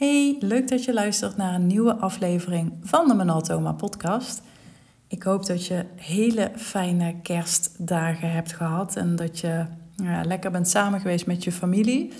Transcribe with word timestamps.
Hey, 0.00 0.36
leuk 0.38 0.68
dat 0.68 0.84
je 0.84 0.92
luistert 0.92 1.36
naar 1.36 1.54
een 1.54 1.66
nieuwe 1.66 1.96
aflevering 1.96 2.72
van 2.82 3.08
de 3.08 3.14
Manaltoma 3.14 3.72
podcast. 3.72 4.42
Ik 5.08 5.22
hoop 5.22 5.46
dat 5.46 5.66
je 5.66 5.84
hele 5.96 6.50
fijne 6.56 7.14
kerstdagen 7.22 8.32
hebt 8.32 8.52
gehad 8.52 8.96
en 8.96 9.16
dat 9.16 9.38
je 9.38 9.64
ja, 9.96 10.22
lekker 10.24 10.50
bent 10.50 10.68
samen 10.68 11.00
geweest 11.00 11.26
met 11.26 11.44
je 11.44 11.52
familie. 11.52 12.12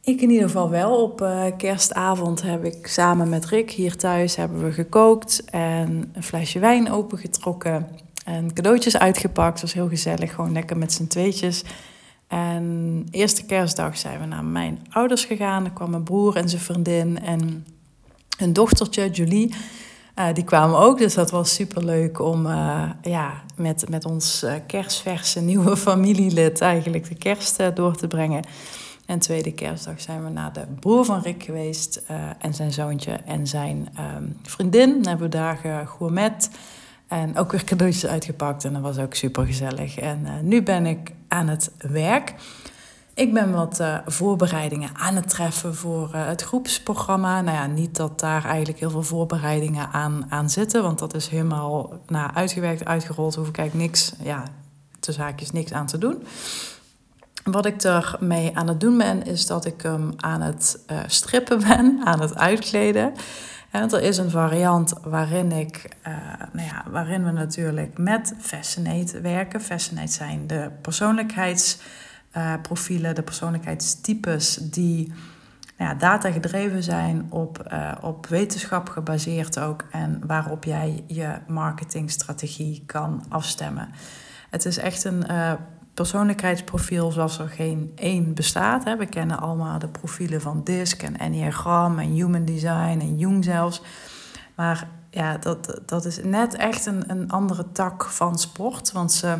Ik 0.00 0.20
in 0.20 0.30
ieder 0.30 0.46
geval 0.46 0.70
wel. 0.70 1.02
Op 1.02 1.20
uh, 1.20 1.44
kerstavond 1.56 2.42
heb 2.42 2.64
ik 2.64 2.86
samen 2.86 3.28
met 3.28 3.46
Rick 3.46 3.70
hier 3.70 3.96
thuis 3.96 4.36
hebben 4.36 4.64
we 4.64 4.72
gekookt 4.72 5.44
en 5.44 6.10
een 6.12 6.22
flesje 6.22 6.58
wijn 6.58 6.90
opengetrokken 6.90 7.88
en 8.24 8.52
cadeautjes 8.52 8.98
uitgepakt. 8.98 9.52
Het 9.52 9.62
was 9.62 9.72
heel 9.72 9.88
gezellig, 9.88 10.34
gewoon 10.34 10.52
lekker 10.52 10.78
met 10.78 10.92
z'n 10.92 11.06
tweetjes. 11.06 11.64
En 12.26 13.06
eerste 13.10 13.44
kerstdag 13.44 13.98
zijn 13.98 14.20
we 14.20 14.26
naar 14.26 14.44
mijn 14.44 14.86
ouders 14.90 15.24
gegaan. 15.24 15.64
Er 15.64 15.70
kwam 15.70 15.90
mijn 15.90 16.02
broer 16.02 16.36
en 16.36 16.48
zijn 16.48 16.62
vriendin 16.62 17.20
en 17.20 17.66
hun 18.36 18.52
dochtertje, 18.52 19.10
Julie. 19.10 19.54
Uh, 20.18 20.26
die 20.34 20.44
kwamen 20.44 20.78
ook, 20.78 20.98
dus 20.98 21.14
dat 21.14 21.30
was 21.30 21.54
super 21.54 21.84
leuk 21.84 22.20
om 22.20 22.46
uh, 22.46 22.90
ja, 23.02 23.42
met, 23.56 23.88
met 23.88 24.04
ons 24.04 24.42
uh, 24.44 24.52
kerstverse 24.66 25.40
nieuwe 25.40 25.76
familielid 25.86 26.60
eigenlijk 26.60 27.08
de 27.08 27.14
kerst 27.14 27.60
door 27.74 27.96
te 27.96 28.06
brengen. 28.06 28.44
En 29.06 29.18
tweede 29.18 29.52
kerstdag 29.52 30.00
zijn 30.00 30.24
we 30.24 30.30
naar 30.30 30.52
de 30.52 30.64
broer 30.80 31.04
van 31.04 31.20
Rick 31.20 31.42
geweest 31.42 32.02
en 32.38 32.54
zijn 32.54 32.72
zoontje 32.72 33.12
en 33.12 33.46
zijn 33.46 33.88
um, 34.16 34.38
vriendin. 34.42 34.92
Dan 34.92 35.06
hebben 35.06 35.30
we 35.30 35.36
daar 35.36 35.56
gegourmet 35.56 36.50
en 37.08 37.36
ook 37.36 37.50
weer 37.50 37.64
cadeautjes 37.64 38.06
uitgepakt 38.06 38.64
en 38.64 38.72
dat 38.72 38.82
was 38.82 38.98
ook 38.98 39.14
super 39.14 39.46
gezellig. 39.46 39.98
En 39.98 40.26
nu 40.42 40.62
ben 40.62 40.86
ik 40.86 41.12
aan 41.28 41.48
het 41.48 41.70
werk. 41.78 42.34
Ik 43.16 43.32
ben 43.32 43.52
wat 43.52 43.80
uh, 43.80 43.98
voorbereidingen 44.06 44.90
aan 44.96 45.14
het 45.14 45.28
treffen 45.28 45.74
voor 45.74 46.10
uh, 46.14 46.26
het 46.26 46.42
groepsprogramma. 46.42 47.40
Nou 47.40 47.56
ja, 47.56 47.66
niet 47.66 47.96
dat 47.96 48.20
daar 48.20 48.44
eigenlijk 48.44 48.78
heel 48.78 48.90
veel 48.90 49.02
voorbereidingen 49.02 49.88
aan, 49.92 50.26
aan 50.28 50.50
zitten, 50.50 50.82
want 50.82 50.98
dat 50.98 51.14
is 51.14 51.28
helemaal 51.28 52.00
nou, 52.06 52.30
uitgewerkt, 52.34 52.84
uitgerold. 52.84 53.34
Hoef 53.34 53.48
ik 53.48 53.58
eigenlijk 53.58 53.88
niks, 53.90 54.12
ja, 54.22 54.42
de 55.00 55.12
zaakjes 55.12 55.50
niks 55.50 55.72
aan 55.72 55.86
te 55.86 55.98
doen. 55.98 56.26
Wat 57.44 57.66
ik 57.66 57.82
ermee 57.82 58.56
aan 58.56 58.68
het 58.68 58.80
doen 58.80 58.98
ben, 58.98 59.24
is 59.24 59.46
dat 59.46 59.64
ik 59.64 59.82
hem 59.82 60.12
aan 60.16 60.40
het 60.40 60.78
strippen 61.06 61.58
ben, 61.58 62.00
aan 62.04 62.20
het 62.20 62.36
uitkleden. 62.36 63.12
Er 63.82 64.02
is 64.02 64.18
een 64.18 64.30
variant 64.30 64.94
waarin, 65.02 65.52
ik, 65.52 65.96
uh, 66.08 66.16
nou 66.52 66.68
ja, 66.68 66.84
waarin 66.90 67.24
we 67.24 67.30
natuurlijk 67.30 67.98
met 67.98 68.34
Fascinate 68.38 69.20
werken. 69.20 69.60
Fascinate 69.60 70.12
zijn 70.12 70.46
de 70.46 70.70
persoonlijkheidsprofielen, 70.80 73.14
de 73.14 73.22
persoonlijkheidstypes 73.22 74.56
die 74.56 75.12
nou 75.76 75.90
ja, 75.90 75.96
data 75.96 76.30
gedreven 76.30 76.82
zijn, 76.82 77.26
op, 77.28 77.66
uh, 77.72 77.92
op 78.00 78.26
wetenschap 78.26 78.88
gebaseerd 78.88 79.58
ook 79.58 79.84
en 79.90 80.20
waarop 80.26 80.64
jij 80.64 81.04
je 81.06 81.34
marketingstrategie 81.46 82.82
kan 82.86 83.24
afstemmen. 83.28 83.88
Het 84.50 84.64
is 84.64 84.76
echt 84.76 85.04
een 85.04 85.24
persoonlijkheidsprofiel 85.96 87.10
zoals 87.10 87.38
er 87.38 87.48
geen 87.48 87.92
één 87.94 88.34
bestaat. 88.34 88.84
Hè. 88.84 88.96
We 88.96 89.06
kennen 89.06 89.38
allemaal 89.38 89.78
de 89.78 89.88
profielen 89.88 90.40
van 90.40 90.64
DISC 90.64 91.02
en 91.02 91.18
Enneagram 91.18 91.98
en 91.98 92.10
Human 92.10 92.44
Design 92.44 92.98
en 93.00 93.18
Jung 93.18 93.44
zelfs. 93.44 93.82
Maar 94.56 94.88
ja, 95.10 95.38
dat, 95.38 95.80
dat 95.86 96.04
is 96.04 96.20
net 96.22 96.54
echt 96.54 96.86
een, 96.86 97.10
een 97.10 97.30
andere 97.30 97.72
tak 97.72 98.04
van 98.04 98.38
sport. 98.38 98.92
Want 98.92 99.12
ze, 99.12 99.36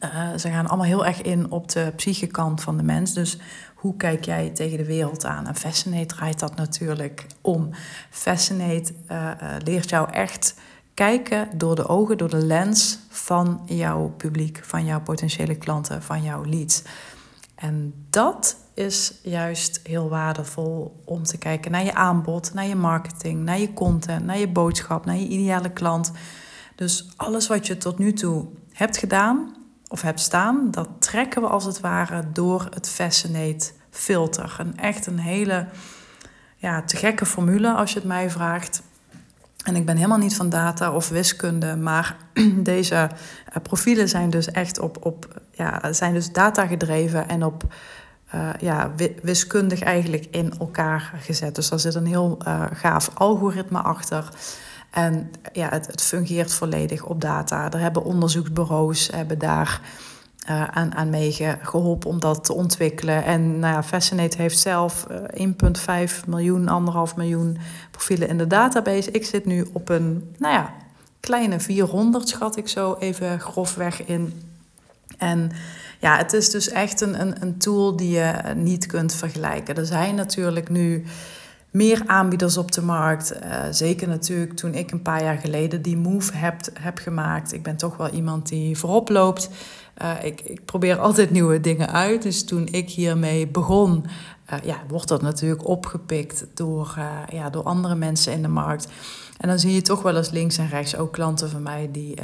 uh, 0.00 0.36
ze 0.36 0.48
gaan 0.48 0.66
allemaal 0.66 0.86
heel 0.86 1.06
erg 1.06 1.22
in 1.22 1.50
op 1.50 1.70
de 1.70 1.92
psychische 1.96 2.26
kant 2.26 2.62
van 2.62 2.76
de 2.76 2.82
mens. 2.82 3.14
Dus 3.14 3.38
hoe 3.74 3.96
kijk 3.96 4.24
jij 4.24 4.50
tegen 4.50 4.78
de 4.78 4.84
wereld 4.84 5.24
aan? 5.24 5.46
En 5.46 5.56
Fascinate 5.56 6.06
draait 6.06 6.38
dat 6.38 6.56
natuurlijk 6.56 7.26
om. 7.40 7.70
Fascinate 8.10 8.92
uh, 9.10 9.30
uh, 9.42 9.48
leert 9.64 9.90
jou 9.90 10.10
echt 10.10 10.54
kijken 10.96 11.58
door 11.58 11.74
de 11.74 11.86
ogen, 11.86 12.18
door 12.18 12.30
de 12.30 12.44
lens 12.44 12.98
van 13.08 13.62
jouw 13.64 14.14
publiek, 14.16 14.60
van 14.64 14.84
jouw 14.84 15.00
potentiële 15.00 15.56
klanten, 15.56 16.02
van 16.02 16.22
jouw 16.22 16.44
leads. 16.44 16.82
En 17.54 18.06
dat 18.10 18.56
is 18.74 19.12
juist 19.22 19.80
heel 19.82 20.08
waardevol 20.08 21.02
om 21.04 21.22
te 21.22 21.38
kijken 21.38 21.70
naar 21.70 21.84
je 21.84 21.94
aanbod, 21.94 22.54
naar 22.54 22.66
je 22.66 22.74
marketing, 22.74 23.44
naar 23.44 23.58
je 23.58 23.72
content, 23.72 24.24
naar 24.24 24.38
je 24.38 24.48
boodschap, 24.48 25.04
naar 25.04 25.16
je 25.16 25.28
ideale 25.28 25.70
klant. 25.70 26.12
Dus 26.74 27.08
alles 27.16 27.46
wat 27.46 27.66
je 27.66 27.76
tot 27.76 27.98
nu 27.98 28.12
toe 28.12 28.46
hebt 28.72 28.96
gedaan 28.96 29.56
of 29.88 30.02
hebt 30.02 30.20
staan, 30.20 30.70
dat 30.70 30.88
trekken 30.98 31.42
we 31.42 31.48
als 31.48 31.64
het 31.64 31.80
ware 31.80 32.32
door 32.32 32.68
het 32.70 32.88
Fascinate 32.88 33.70
filter. 33.90 34.56
Een 34.58 34.76
echt 34.76 35.06
een 35.06 35.18
hele 35.18 35.66
ja, 36.56 36.82
te 36.82 36.96
gekke 36.96 37.26
formule 37.26 37.72
als 37.72 37.92
je 37.92 37.98
het 37.98 38.08
mij 38.08 38.30
vraagt. 38.30 38.82
En 39.66 39.76
ik 39.76 39.86
ben 39.86 39.96
helemaal 39.96 40.18
niet 40.18 40.36
van 40.36 40.48
data 40.48 40.92
of 40.92 41.08
wiskunde, 41.08 41.76
maar 41.76 42.16
deze 42.72 42.94
uh, 42.94 43.62
profielen 43.62 44.08
zijn 44.08 44.30
dus 44.30 44.50
echt 44.50 44.78
op, 44.78 45.06
op 45.06 45.40
ja, 45.52 45.92
zijn 45.92 46.14
dus 46.14 46.32
data 46.32 46.66
gedreven 46.66 47.28
en 47.28 47.44
op 47.44 47.62
uh, 48.34 48.48
ja, 48.58 48.92
wiskundig 49.22 49.82
eigenlijk 49.82 50.26
in 50.30 50.52
elkaar 50.58 51.12
gezet. 51.20 51.54
Dus 51.54 51.68
daar 51.68 51.80
zit 51.80 51.94
een 51.94 52.06
heel 52.06 52.38
uh, 52.46 52.64
gaaf 52.72 53.10
algoritme 53.14 53.78
achter. 53.78 54.28
En 54.90 55.30
ja, 55.52 55.68
het, 55.68 55.86
het 55.86 56.02
fungeert 56.02 56.52
volledig 56.52 57.04
op 57.04 57.20
data. 57.20 57.72
Er 57.72 57.80
hebben 57.80 58.04
onderzoeksbureaus 58.04 59.08
hebben 59.12 59.38
daar 59.38 59.80
uh, 60.50 60.64
aan, 60.68 60.94
aan 60.94 61.10
meegeholpen 61.10 62.10
om 62.10 62.20
dat 62.20 62.44
te 62.44 62.52
ontwikkelen. 62.52 63.24
En 63.24 63.58
nou 63.58 63.74
ja, 63.74 63.82
Fascinate 63.82 64.36
heeft 64.36 64.58
zelf 64.58 65.06
uh, 65.34 65.46
1,5 66.08 66.24
miljoen, 66.26 66.68
anderhalf 66.68 67.16
miljoen 67.16 67.58
profielen 67.90 68.28
in 68.28 68.38
de 68.38 68.46
database. 68.46 69.10
Ik 69.10 69.24
zit 69.24 69.46
nu 69.46 69.66
op 69.72 69.88
een, 69.88 70.34
nou 70.38 70.54
ja, 70.54 70.74
kleine 71.20 71.60
400 71.60 72.28
schat 72.28 72.56
ik 72.56 72.68
zo 72.68 72.96
even 72.98 73.40
grofweg 73.40 74.04
in. 74.04 74.42
En 75.18 75.50
ja, 76.00 76.16
het 76.16 76.32
is 76.32 76.50
dus 76.50 76.68
echt 76.68 77.00
een, 77.00 77.20
een, 77.20 77.42
een 77.42 77.58
tool 77.58 77.96
die 77.96 78.10
je 78.10 78.32
niet 78.54 78.86
kunt 78.86 79.14
vergelijken. 79.14 79.76
Er 79.76 79.86
zijn 79.86 80.14
natuurlijk 80.14 80.68
nu 80.68 81.04
meer 81.76 82.02
aanbieders 82.06 82.56
op 82.56 82.72
de 82.72 82.82
markt. 82.82 83.32
Uh, 83.42 83.64
zeker 83.70 84.08
natuurlijk 84.08 84.56
toen 84.56 84.74
ik 84.74 84.90
een 84.90 85.02
paar 85.02 85.22
jaar 85.22 85.38
geleden 85.38 85.82
die 85.82 85.96
move 85.96 86.36
heb, 86.36 86.60
heb 86.80 86.98
gemaakt. 86.98 87.52
Ik 87.52 87.62
ben 87.62 87.76
toch 87.76 87.96
wel 87.96 88.08
iemand 88.08 88.48
die 88.48 88.78
voorop 88.78 89.08
loopt. 89.08 89.50
Uh, 90.02 90.24
ik, 90.24 90.40
ik, 90.40 90.64
probeer 90.64 90.98
altijd 90.98 91.30
nieuwe 91.30 91.60
dingen 91.60 91.92
uit. 91.92 92.22
Dus 92.22 92.44
toen 92.44 92.66
ik 92.70 92.90
hiermee 92.90 93.46
begon, 93.46 94.04
uh, 94.52 94.58
ja, 94.64 94.82
wordt 94.88 95.08
dat 95.08 95.22
natuurlijk 95.22 95.66
opgepikt 95.66 96.46
door, 96.54 96.98
ja, 97.32 97.50
door 97.50 97.62
andere 97.62 97.94
mensen 97.94 98.32
in 98.32 98.42
de 98.42 98.48
markt. 98.48 98.88
En 99.38 99.48
dan 99.48 99.58
zie 99.58 99.74
je 99.74 99.82
toch 99.82 100.02
wel 100.02 100.16
eens 100.16 100.30
links 100.30 100.58
en 100.58 100.68
rechts 100.68 100.96
ook 100.96 101.12
klanten 101.12 101.50
van 101.50 101.62
mij 101.62 101.88
die, 101.92 102.14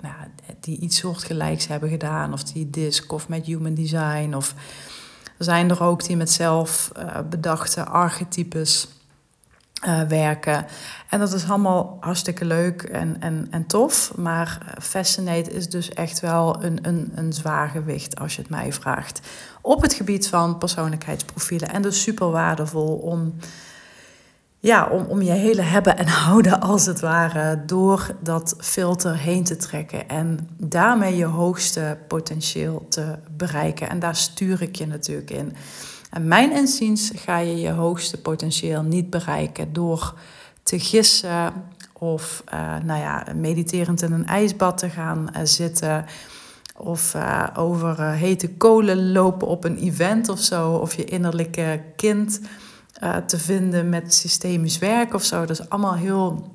nou, 0.00 0.14
die 0.60 0.78
iets 0.78 0.98
soortgelijks 0.98 1.66
hebben 1.66 1.88
gedaan. 1.88 2.32
Of 2.32 2.42
die 2.42 2.70
DISC 2.70 3.12
of 3.12 3.28
met 3.28 3.46
Human 3.46 3.74
Design. 3.74 4.34
Of 4.34 4.54
zijn 5.44 5.70
er 5.70 5.82
ook 5.82 6.04
die 6.04 6.16
met 6.16 6.30
zelf 6.30 6.92
bedachte 7.28 7.84
archetypes 7.84 8.88
uh, 9.86 10.00
werken. 10.00 10.66
En 11.08 11.18
dat 11.18 11.32
is 11.32 11.48
allemaal 11.48 11.96
hartstikke 12.00 12.44
leuk 12.44 12.82
en, 12.82 13.16
en, 13.20 13.46
en 13.50 13.66
tof. 13.66 14.12
Maar 14.16 14.74
Fascinate 14.80 15.52
is 15.52 15.68
dus 15.68 15.88
echt 15.88 16.20
wel 16.20 16.64
een, 16.64 16.78
een, 16.82 17.12
een 17.14 17.32
zwaar 17.32 17.68
gewicht 17.68 18.18
als 18.18 18.36
je 18.36 18.42
het 18.42 18.50
mij 18.50 18.72
vraagt. 18.72 19.20
Op 19.60 19.82
het 19.82 19.92
gebied 19.92 20.28
van 20.28 20.58
persoonlijkheidsprofielen. 20.58 21.68
En 21.68 21.82
dus 21.82 22.02
super 22.02 22.30
waardevol 22.30 22.96
om, 22.96 23.34
ja, 24.62 24.88
om, 24.88 25.04
om 25.04 25.22
je 25.22 25.32
hele 25.32 25.62
hebben 25.62 25.98
en 25.98 26.06
houden 26.06 26.60
als 26.70 26.86
het 26.86 27.00
ware 27.00 27.62
door 27.66 28.16
dat 28.20 28.54
filter 28.58 29.16
heen 29.16 29.44
te 29.44 29.56
trekken. 29.56 30.08
En 30.08 30.48
daarmee 30.56 31.16
je 31.16 31.24
hoogste 31.24 31.98
potentieel 32.08 32.86
te 32.88 33.18
bereiken. 33.36 33.88
En 33.88 33.98
daar 33.98 34.16
stuur 34.16 34.62
ik 34.62 34.76
je 34.76 34.86
natuurlijk 34.86 35.30
in. 35.30 35.56
En 36.10 36.28
mijn 36.28 36.52
inziens 36.52 37.12
ga 37.14 37.38
je 37.38 37.60
je 37.60 37.70
hoogste 37.70 38.20
potentieel 38.20 38.82
niet 38.82 39.10
bereiken 39.10 39.72
door 39.72 40.14
te 40.62 40.78
gissen 40.78 41.52
of 41.92 42.44
uh, 42.54 42.76
nou 42.84 43.00
ja, 43.00 43.26
mediterend 43.34 44.02
in 44.02 44.12
een 44.12 44.26
ijsbad 44.26 44.78
te 44.78 44.88
gaan 44.88 45.28
uh, 45.36 45.40
zitten. 45.44 46.04
Of 46.76 47.14
uh, 47.14 47.46
over 47.54 48.10
hete 48.10 48.48
kolen 48.48 49.12
lopen 49.12 49.46
op 49.46 49.64
een 49.64 49.78
event 49.78 50.28
of 50.28 50.40
zo. 50.40 50.72
Of 50.72 50.94
je 50.94 51.04
innerlijke 51.04 51.82
kind 51.96 52.40
te 53.26 53.38
vinden 53.38 53.88
met 53.88 54.14
systemisch 54.14 54.78
werk 54.78 55.14
of 55.14 55.24
zo. 55.24 55.40
Dat 55.40 55.58
is 55.58 55.68
allemaal 55.68 55.94
heel 55.94 56.52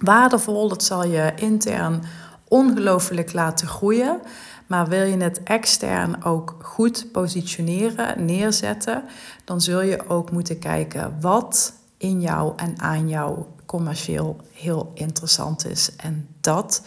waardevol. 0.00 0.68
Dat 0.68 0.84
zal 0.84 1.04
je 1.04 1.32
intern 1.36 2.02
ongelooflijk 2.48 3.32
laten 3.32 3.68
groeien. 3.68 4.20
Maar 4.66 4.88
wil 4.88 5.02
je 5.02 5.16
het 5.16 5.42
extern 5.42 6.24
ook 6.24 6.56
goed 6.62 7.06
positioneren, 7.12 8.24
neerzetten, 8.24 9.04
dan 9.44 9.60
zul 9.60 9.80
je 9.80 10.08
ook 10.08 10.30
moeten 10.30 10.58
kijken 10.58 11.16
wat 11.20 11.72
in 11.96 12.20
jou 12.20 12.52
en 12.56 12.80
aan 12.80 13.08
jou 13.08 13.44
commercieel 13.66 14.36
heel 14.52 14.90
interessant 14.94 15.66
is. 15.66 15.96
En 15.96 16.28
dat 16.40 16.82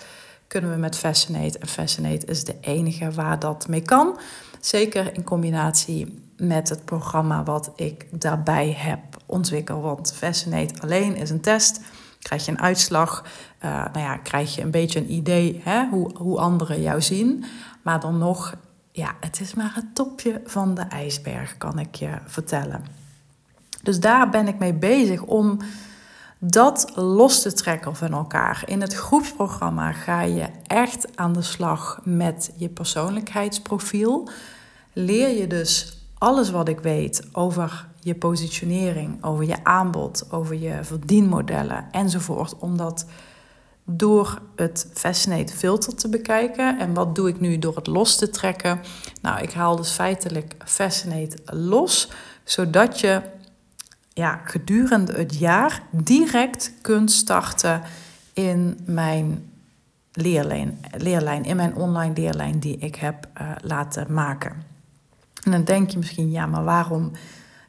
kunnen 0.47 0.71
we 0.71 0.77
met 0.77 0.97
Fascinate. 0.97 1.59
En 1.59 1.67
Fascinate 1.67 2.25
is 2.25 2.43
de 2.43 2.55
enige 2.61 3.11
waar 3.11 3.39
dat 3.39 3.67
mee 3.67 3.81
kan. 3.81 4.19
Zeker 4.59 5.15
in 5.15 5.23
combinatie 5.23 6.22
met 6.47 6.69
het 6.69 6.85
programma 6.85 7.43
wat 7.43 7.71
ik 7.75 8.07
daarbij 8.11 8.75
heb 8.77 8.99
ontwikkel. 9.25 9.81
Want 9.81 10.13
Fascinate 10.13 10.81
alleen 10.81 11.15
is 11.15 11.29
een 11.29 11.41
test. 11.41 11.81
Krijg 12.19 12.45
je 12.45 12.51
een 12.51 12.61
uitslag, 12.61 13.23
uh, 13.65 13.71
nou 13.71 13.99
ja, 13.99 14.17
krijg 14.17 14.55
je 14.55 14.61
een 14.61 14.71
beetje 14.71 14.99
een 14.99 15.11
idee 15.11 15.61
hè, 15.63 15.87
hoe, 15.87 16.17
hoe 16.17 16.39
anderen 16.39 16.81
jou 16.81 17.01
zien. 17.01 17.45
Maar 17.81 17.99
dan 17.99 18.17
nog, 18.17 18.55
ja, 18.91 19.15
het 19.19 19.39
is 19.39 19.53
maar 19.53 19.71
het 19.75 19.95
topje 19.95 20.41
van 20.45 20.75
de 20.75 20.81
ijsberg, 20.81 21.57
kan 21.57 21.79
ik 21.79 21.95
je 21.95 22.11
vertellen. 22.25 22.85
Dus 23.81 23.99
daar 23.99 24.29
ben 24.29 24.47
ik 24.47 24.59
mee 24.59 24.73
bezig 24.73 25.21
om 25.21 25.59
dat 26.39 26.91
los 26.95 27.41
te 27.41 27.53
trekken 27.53 27.95
van 27.95 28.13
elkaar. 28.13 28.63
In 28.65 28.81
het 28.81 28.93
groepsprogramma 28.93 29.91
ga 29.91 30.21
je 30.21 30.45
echt 30.67 31.17
aan 31.17 31.33
de 31.33 31.41
slag 31.41 31.99
met 32.03 32.51
je 32.55 32.69
persoonlijkheidsprofiel. 32.69 34.29
Leer 34.93 35.39
je 35.39 35.47
dus 35.47 36.02
alles 36.23 36.49
wat 36.49 36.67
ik 36.67 36.79
weet 36.79 37.27
over 37.31 37.87
je 37.99 38.15
positionering, 38.15 39.23
over 39.23 39.43
je 39.43 39.63
aanbod, 39.63 40.25
over 40.31 40.55
je 40.55 40.79
verdienmodellen 40.81 41.87
enzovoort. 41.91 42.55
Om 42.59 42.77
dat 42.77 43.05
door 43.85 44.41
het 44.55 44.89
Fascinate 44.93 45.53
filter 45.53 45.95
te 45.95 46.09
bekijken. 46.09 46.79
En 46.79 46.93
wat 46.93 47.15
doe 47.15 47.29
ik 47.29 47.39
nu 47.39 47.59
door 47.59 47.75
het 47.75 47.87
los 47.87 48.15
te 48.15 48.29
trekken? 48.29 48.81
Nou, 49.21 49.41
ik 49.41 49.51
haal 49.51 49.75
dus 49.75 49.91
feitelijk 49.91 50.55
Fascinate 50.65 51.37
los, 51.45 52.11
zodat 52.43 52.99
je 52.99 53.21
ja, 54.13 54.41
gedurende 54.43 55.13
het 55.13 55.37
jaar 55.37 55.83
direct 55.91 56.73
kunt 56.81 57.11
starten 57.11 57.81
in 58.33 58.79
mijn 58.85 59.51
leerlijn, 60.11 60.79
leerlijn 60.97 61.43
in 61.43 61.55
mijn 61.55 61.75
online 61.75 62.13
leerlijn 62.13 62.59
die 62.59 62.77
ik 62.77 62.95
heb 62.95 63.27
uh, 63.41 63.51
laten 63.61 64.13
maken. 64.13 64.72
En 65.43 65.51
dan 65.51 65.63
denk 65.63 65.89
je 65.89 65.97
misschien, 65.97 66.31
ja, 66.31 66.45
maar 66.45 66.63
waarom 66.63 67.11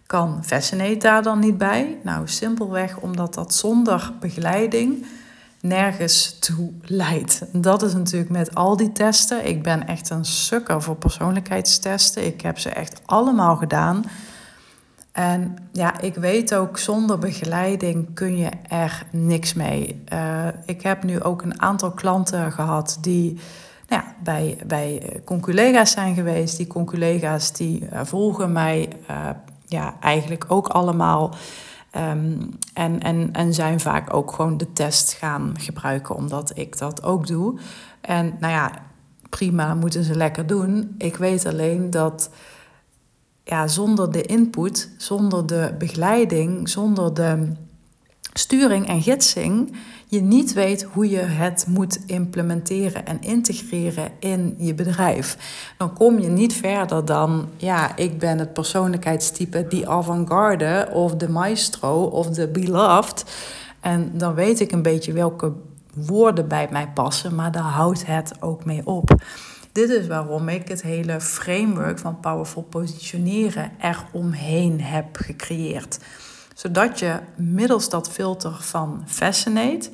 kan 0.07 0.45
Fascinate 0.45 0.97
daar 0.97 1.23
dan 1.23 1.39
niet 1.39 1.59
bij? 1.59 1.99
Nou, 2.03 2.29
simpelweg 2.29 2.97
omdat 2.97 3.35
dat 3.35 3.55
zonder 3.55 4.13
begeleiding 4.21 5.07
nergens 5.61 6.39
toe 6.39 6.73
leidt. 6.83 7.43
Dat 7.53 7.83
is 7.83 7.95
natuurlijk 7.95 8.31
met 8.31 8.55
al 8.55 8.77
die 8.77 8.93
testen. 8.93 9.47
Ik 9.47 9.63
ben 9.63 9.87
echt 9.87 10.11
een 10.11 10.25
sukker 10.25 10.83
voor 10.83 10.97
persoonlijkheidstesten. 10.97 12.27
Ik 12.27 12.41
heb 12.41 12.59
ze 12.59 12.69
echt 12.69 13.01
allemaal 13.05 13.57
gedaan. 13.57 14.05
En 15.13 15.57
ja, 15.73 16.01
ik 16.01 16.15
weet 16.15 16.55
ook, 16.55 16.79
zonder 16.79 17.19
begeleiding 17.19 18.15
kun 18.15 18.37
je 18.37 18.51
er 18.69 19.07
niks 19.11 19.55
mee. 19.55 20.03
Uh, 20.13 20.47
ik 20.67 20.83
heb 20.83 21.03
nu 21.05 21.23
ook 21.23 21.43
een 21.43 21.61
aantal 21.61 21.91
klanten 21.91 22.53
gehad 22.53 22.99
die 23.01 23.41
ja, 23.95 24.15
bij, 24.23 24.59
bij 24.67 25.21
conculega's 25.25 25.91
zijn 25.91 26.15
geweest. 26.15 26.57
Die 26.57 26.67
conculega's 26.67 27.53
die 27.53 27.83
uh, 27.93 28.01
volgen 28.05 28.53
mij 28.53 28.89
uh, 29.11 29.31
ja, 29.67 29.95
eigenlijk 30.01 30.45
ook 30.49 30.69
allemaal. 30.69 31.35
Um, 31.97 32.49
en, 32.73 33.01
en, 33.01 33.33
en 33.33 33.55
zijn 33.55 33.81
vaak 33.81 34.15
ook 34.15 34.33
gewoon 34.33 34.57
de 34.57 34.73
test 34.73 35.13
gaan 35.13 35.55
gebruiken, 35.59 36.15
omdat 36.15 36.53
ik 36.55 36.79
dat 36.79 37.03
ook 37.03 37.27
doe. 37.27 37.59
En 38.01 38.37
nou 38.41 38.53
ja, 38.53 38.71
prima, 39.29 39.75
moeten 39.75 40.05
ze 40.05 40.15
lekker 40.15 40.47
doen. 40.47 40.95
Ik 40.99 41.17
weet 41.17 41.47
alleen 41.47 41.91
dat 41.91 42.31
ja, 43.45 43.69
zonder 43.69 44.13
de 44.13 44.23
input, 44.23 44.91
zonder 44.99 45.47
de 45.47 45.75
begeleiding, 45.79 46.69
zonder 46.69 47.15
de 47.15 47.53
sturing 48.39 48.89
en 48.89 49.03
gidsing, 49.03 49.77
je 50.07 50.21
niet 50.21 50.53
weet 50.53 50.83
hoe 50.83 51.11
je 51.11 51.19
het 51.19 51.67
moet 51.69 51.99
implementeren 52.07 53.07
en 53.07 53.21
integreren 53.21 54.11
in 54.19 54.55
je 54.59 54.75
bedrijf. 54.75 55.37
Dan 55.79 55.93
kom 55.93 56.19
je 56.19 56.29
niet 56.29 56.55
verder 56.55 57.05
dan, 57.05 57.49
ja, 57.57 57.97
ik 57.97 58.19
ben 58.19 58.39
het 58.39 58.53
persoonlijkheidstype 58.53 59.67
die 59.69 59.89
avant-garde 59.89 60.89
of 60.93 61.15
de 61.15 61.29
maestro 61.29 62.05
of 62.05 62.29
de 62.29 62.49
beloved. 62.49 63.25
En 63.81 64.11
dan 64.15 64.35
weet 64.35 64.61
ik 64.61 64.73
een 64.73 64.83
beetje 64.83 65.13
welke 65.13 65.53
woorden 65.95 66.49
bij 66.49 66.69
mij 66.71 66.89
passen, 66.95 67.35
maar 67.35 67.53
daar 67.53 67.63
houdt 67.63 68.07
het 68.07 68.33
ook 68.41 68.65
mee 68.65 68.87
op. 68.87 69.23
Dit 69.73 69.91
is 69.91 70.07
waarom 70.07 70.49
ik 70.49 70.69
het 70.69 70.83
hele 70.83 71.21
framework 71.21 71.99
van 71.99 72.21
powerful 72.21 72.63
positioneren 72.63 73.71
eromheen 73.81 74.81
heb 74.81 75.07
gecreëerd. 75.13 75.99
Zodat 76.55 76.99
je 76.99 77.21
middels 77.37 77.89
dat 77.89 78.11
filter 78.11 78.53
van 78.53 79.03
Fascinate 79.07 79.91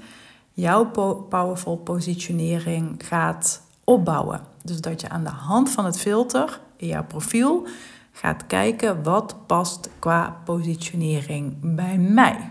jouw 0.53 0.85
powerful 1.29 1.77
positionering 1.77 3.03
gaat 3.07 3.63
opbouwen. 3.85 4.41
Dus 4.63 4.81
dat 4.81 5.01
je 5.01 5.09
aan 5.09 5.25
de 5.25 5.31
hand 5.31 5.71
van 5.71 5.85
het 5.85 5.99
filter 5.99 6.61
in 6.77 6.87
jouw 6.87 7.05
profiel 7.05 7.67
gaat 8.13 8.47
kijken 8.47 9.03
wat 9.03 9.47
past 9.47 9.89
qua 9.99 10.41
positionering 10.45 11.57
bij 11.61 11.99
mij. 11.99 12.51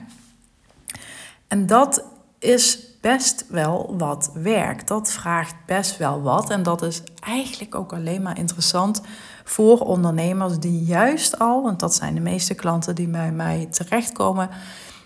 En 1.48 1.68
dat 1.68 2.04
is 2.40 2.80
best 3.02 3.46
wel 3.50 3.96
wat 3.98 4.32
werk. 4.34 4.88
Dat 4.88 5.12
vraagt 5.12 5.56
best 5.66 5.98
wel 5.98 6.22
wat. 6.22 6.50
En 6.50 6.64
dat 6.64 6.82
is 6.82 7.04
eigenlijk 7.20 7.76
ook 7.76 7.94
alleen 7.94 8.22
maar 8.22 8.38
interessant 8.38 9.02
voor 9.50 9.80
ondernemers 9.80 10.60
die 10.60 10.84
juist 10.84 11.40
al, 11.40 11.64
want 11.64 11.80
dat 11.80 11.96
zijn 11.96 12.14
de 12.14 12.22
meeste 12.22 12.54
klanten 12.54 12.96
die 12.96 13.08
bij 13.08 13.32
mij 13.32 13.68
terechtkomen, 13.72 14.50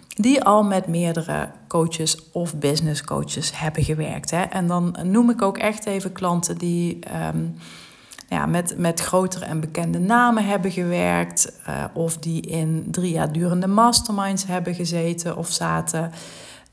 die 0.07 0.43
al 0.43 0.63
met 0.63 0.87
meerdere 0.87 1.49
coaches 1.67 2.31
of 2.31 2.55
business 2.55 3.03
coaches 3.03 3.59
hebben 3.59 3.83
gewerkt. 3.83 4.31
Hè. 4.31 4.41
En 4.41 4.67
dan 4.67 4.95
noem 5.03 5.29
ik 5.29 5.41
ook 5.41 5.57
echt 5.57 5.85
even 5.85 6.11
klanten 6.11 6.57
die 6.57 6.99
ehm, 6.99 7.45
ja, 8.29 8.45
met, 8.45 8.77
met 8.77 8.99
grotere 8.99 9.45
en 9.45 9.59
bekende 9.59 9.99
namen 9.99 10.45
hebben 10.45 10.71
gewerkt, 10.71 11.59
uh, 11.67 11.83
of 11.93 12.17
die 12.17 12.41
in 12.41 12.87
drie 12.91 13.11
jaar 13.11 13.31
durende 13.31 13.67
masterminds 13.67 14.45
hebben 14.45 14.75
gezeten 14.75 15.37
of 15.37 15.49
zaten. 15.49 16.11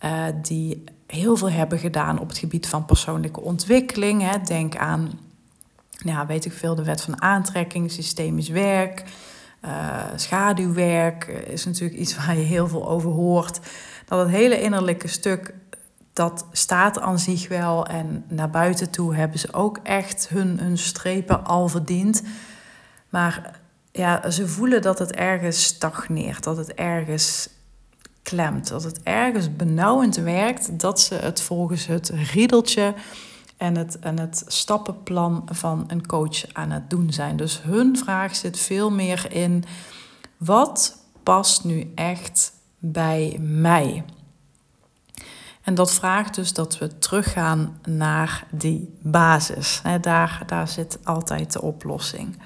Uh, 0.05 0.25
die 0.43 0.85
heel 1.07 1.37
veel 1.37 1.51
hebben 1.51 1.79
gedaan 1.79 2.21
op 2.21 2.29
het 2.29 2.39
gebied 2.39 2.67
van 2.67 2.85
persoonlijke 2.85 3.41
ontwikkeling. 3.41 4.23
Hè. 4.23 4.39
Denk 4.45 4.77
aan, 4.77 5.11
ja, 6.05 6.27
weet 6.27 6.45
ik 6.45 6.53
veel, 6.53 6.75
de 6.75 6.85
wet 6.85 7.03
van 7.03 7.23
aantrekking, 7.23 7.91
systemisch 7.91 8.49
werk, 8.49 9.05
uh, 9.65 10.05
schaduwwerk 10.17 11.25
is 11.27 11.65
natuurlijk 11.65 12.01
iets 12.01 12.17
waar 12.17 12.37
je 12.37 12.43
heel 12.43 12.69
veel 12.69 12.89
over 12.89 13.11
hoort. 13.11 13.61
Dat 14.07 14.19
het 14.19 14.29
hele 14.29 14.61
innerlijke 14.61 15.09
stuk, 15.09 15.55
dat 16.13 16.47
staat 16.53 17.01
aan 17.01 17.19
zich 17.19 17.49
wel. 17.49 17.87
En 17.87 18.25
naar 18.29 18.51
buiten 18.51 18.91
toe 18.91 19.15
hebben 19.15 19.39
ze 19.39 19.53
ook 19.53 19.79
echt 19.83 20.29
hun, 20.29 20.59
hun 20.59 20.79
strepen 20.79 21.45
al 21.45 21.69
verdiend. 21.69 22.23
Maar 23.09 23.61
ja, 23.93 24.31
ze 24.31 24.49
voelen 24.49 24.83
dat 24.83 24.99
het 24.99 25.13
ergens 25.13 25.65
stagneert, 25.65 26.45
dat 26.45 26.57
het 26.57 26.75
ergens 26.75 27.49
klemt. 28.23 28.69
Dat 28.69 28.83
het 28.83 29.03
ergens 29.03 29.57
benauwend 29.57 30.17
werkt 30.17 30.81
dat 30.81 31.01
ze 31.01 31.15
het 31.15 31.43
volgens 31.43 31.87
het 31.87 32.09
riedeltje 32.33 32.95
en 33.61 33.77
het, 33.77 33.99
en 33.99 34.19
het 34.19 34.45
stappenplan 34.47 35.43
van 35.53 35.85
een 35.87 36.07
coach 36.07 36.53
aan 36.53 36.71
het 36.71 36.91
doen 36.91 37.13
zijn. 37.13 37.37
Dus 37.37 37.63
hun 37.63 37.97
vraag 37.97 38.37
zit 38.37 38.59
veel 38.59 38.91
meer 38.91 39.33
in: 39.33 39.65
wat 40.37 40.97
past 41.23 41.65
nu 41.65 41.93
echt 41.95 42.53
bij 42.79 43.37
mij? 43.41 44.05
En 45.63 45.75
dat 45.75 45.93
vraagt 45.93 46.35
dus 46.35 46.53
dat 46.53 46.79
we 46.79 46.99
teruggaan 46.99 47.79
naar 47.89 48.47
die 48.51 48.99
basis. 49.03 49.83
Daar, 50.01 50.43
daar 50.47 50.69
zit 50.69 50.99
altijd 51.05 51.53
de 51.53 51.63
oplossing. 51.63 52.39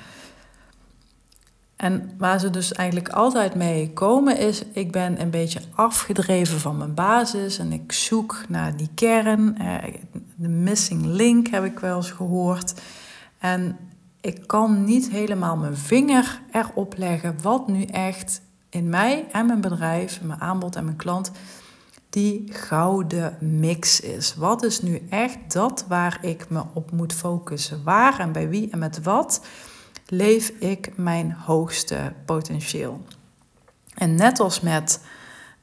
En 1.77 2.11
waar 2.19 2.41
ze 2.41 2.51
dus 2.51 2.73
eigenlijk 2.73 3.09
altijd 3.09 3.55
mee 3.55 3.93
komen 3.93 4.39
is, 4.39 4.65
ik 4.73 4.93
ben 4.93 5.21
een 5.21 5.31
beetje 5.31 5.61
afgedreven 5.75 6.61
van 6.61 6.77
mijn 6.77 6.95
basis 6.95 7.59
en 7.59 7.73
ik 7.73 7.93
zoek 7.93 8.45
naar 8.49 8.77
die 8.77 8.91
kern. 8.95 9.59
Eh, 9.59 9.95
de 10.37 10.49
missing 10.49 11.05
link 11.07 11.49
heb 11.49 11.65
ik 11.65 11.79
wel 11.79 11.97
eens 11.97 12.11
gehoord. 12.11 12.75
En 13.39 13.77
ik 14.21 14.47
kan 14.47 14.85
niet 14.85 15.11
helemaal 15.11 15.57
mijn 15.57 15.77
vinger 15.77 16.41
erop 16.53 16.95
leggen 16.97 17.37
wat 17.43 17.69
nu 17.69 17.83
echt 17.83 18.41
in 18.71 18.89
mij 18.89 19.27
en 19.33 19.47
mijn 19.47 19.61
bedrijf, 19.61 20.21
mijn 20.23 20.41
aanbod 20.41 20.77
en 20.77 20.85
mijn 20.85 20.97
klant, 20.97 21.31
die 22.11 22.45
gouden 22.53 23.37
mix 23.41 24.01
is. 24.01 24.35
Wat 24.35 24.63
is 24.63 24.83
nu 24.83 25.03
echt 25.11 25.39
dat 25.53 25.85
waar 25.89 26.19
ik 26.21 26.47
me 26.49 26.63
op 26.73 26.91
moet 26.91 27.13
focussen? 27.13 27.85
Waar 27.85 28.19
en 28.21 28.33
bij 28.33 28.49
wie 28.49 28.71
en 28.71 28.79
met 28.79 29.03
wat? 29.03 29.41
Leef 30.07 30.49
ik 30.49 30.97
mijn 30.97 31.33
hoogste 31.33 32.13
potentieel. 32.25 33.01
En 33.95 34.15
net 34.15 34.41
als 34.41 34.61
met 34.61 35.01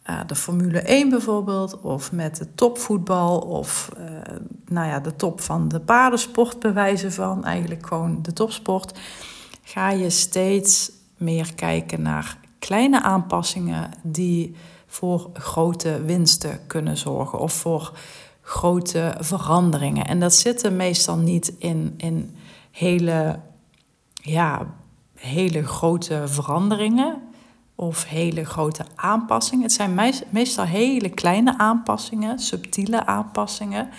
uh, 0.10 0.20
de 0.28 0.36
Formule 0.36 0.80
1 0.80 1.10
bijvoorbeeld, 1.10 1.82
of 1.82 2.12
met 2.12 2.38
de 2.38 2.54
topvoetbal, 2.56 3.40
of 3.40 3.90
uh, 3.98 4.06
nou 4.68 4.88
ja, 4.88 5.00
de 5.00 5.16
top 5.16 5.42
van 5.42 5.68
de 5.68 5.80
paardensport 5.80 6.60
bewijzen 6.60 7.12
van, 7.12 7.44
eigenlijk 7.44 7.88
gewoon 7.88 8.20
de 8.22 8.34
topsport, 8.34 9.00
ga 9.64 9.90
je 9.90 10.10
steeds 10.10 10.92
meer 11.18 11.54
kijken 11.56 12.02
naar 12.02 12.38
kleine 12.60 13.02
aanpassingen 13.02 13.92
die 14.04 14.56
voor 14.88 15.30
grote 15.34 16.02
winsten 16.06 16.60
kunnen 16.68 16.98
zorgen 16.98 17.40
of 17.40 17.54
voor 17.54 17.98
grote 18.42 19.16
veranderingen. 19.20 20.08
En 20.08 20.20
dat 20.20 20.34
zit 20.34 20.64
er 20.64 20.74
meestal 20.74 21.18
niet 21.18 21.54
in, 21.58 21.94
in 21.98 22.36
hele 22.72 23.40
ja, 24.22 24.74
hele 25.16 25.64
grote 25.68 26.24
veranderingen. 26.26 27.22
of 27.76 28.06
hele 28.06 28.46
grote 28.46 28.86
aanpassingen. 28.96 29.64
Het 29.64 29.74
zijn 29.74 30.00
meestal 30.30 30.66
hele 30.66 31.10
kleine 31.10 31.58
aanpassingen, 31.58 32.40
subtiele 32.40 33.06
aanpassingen, 33.06 33.90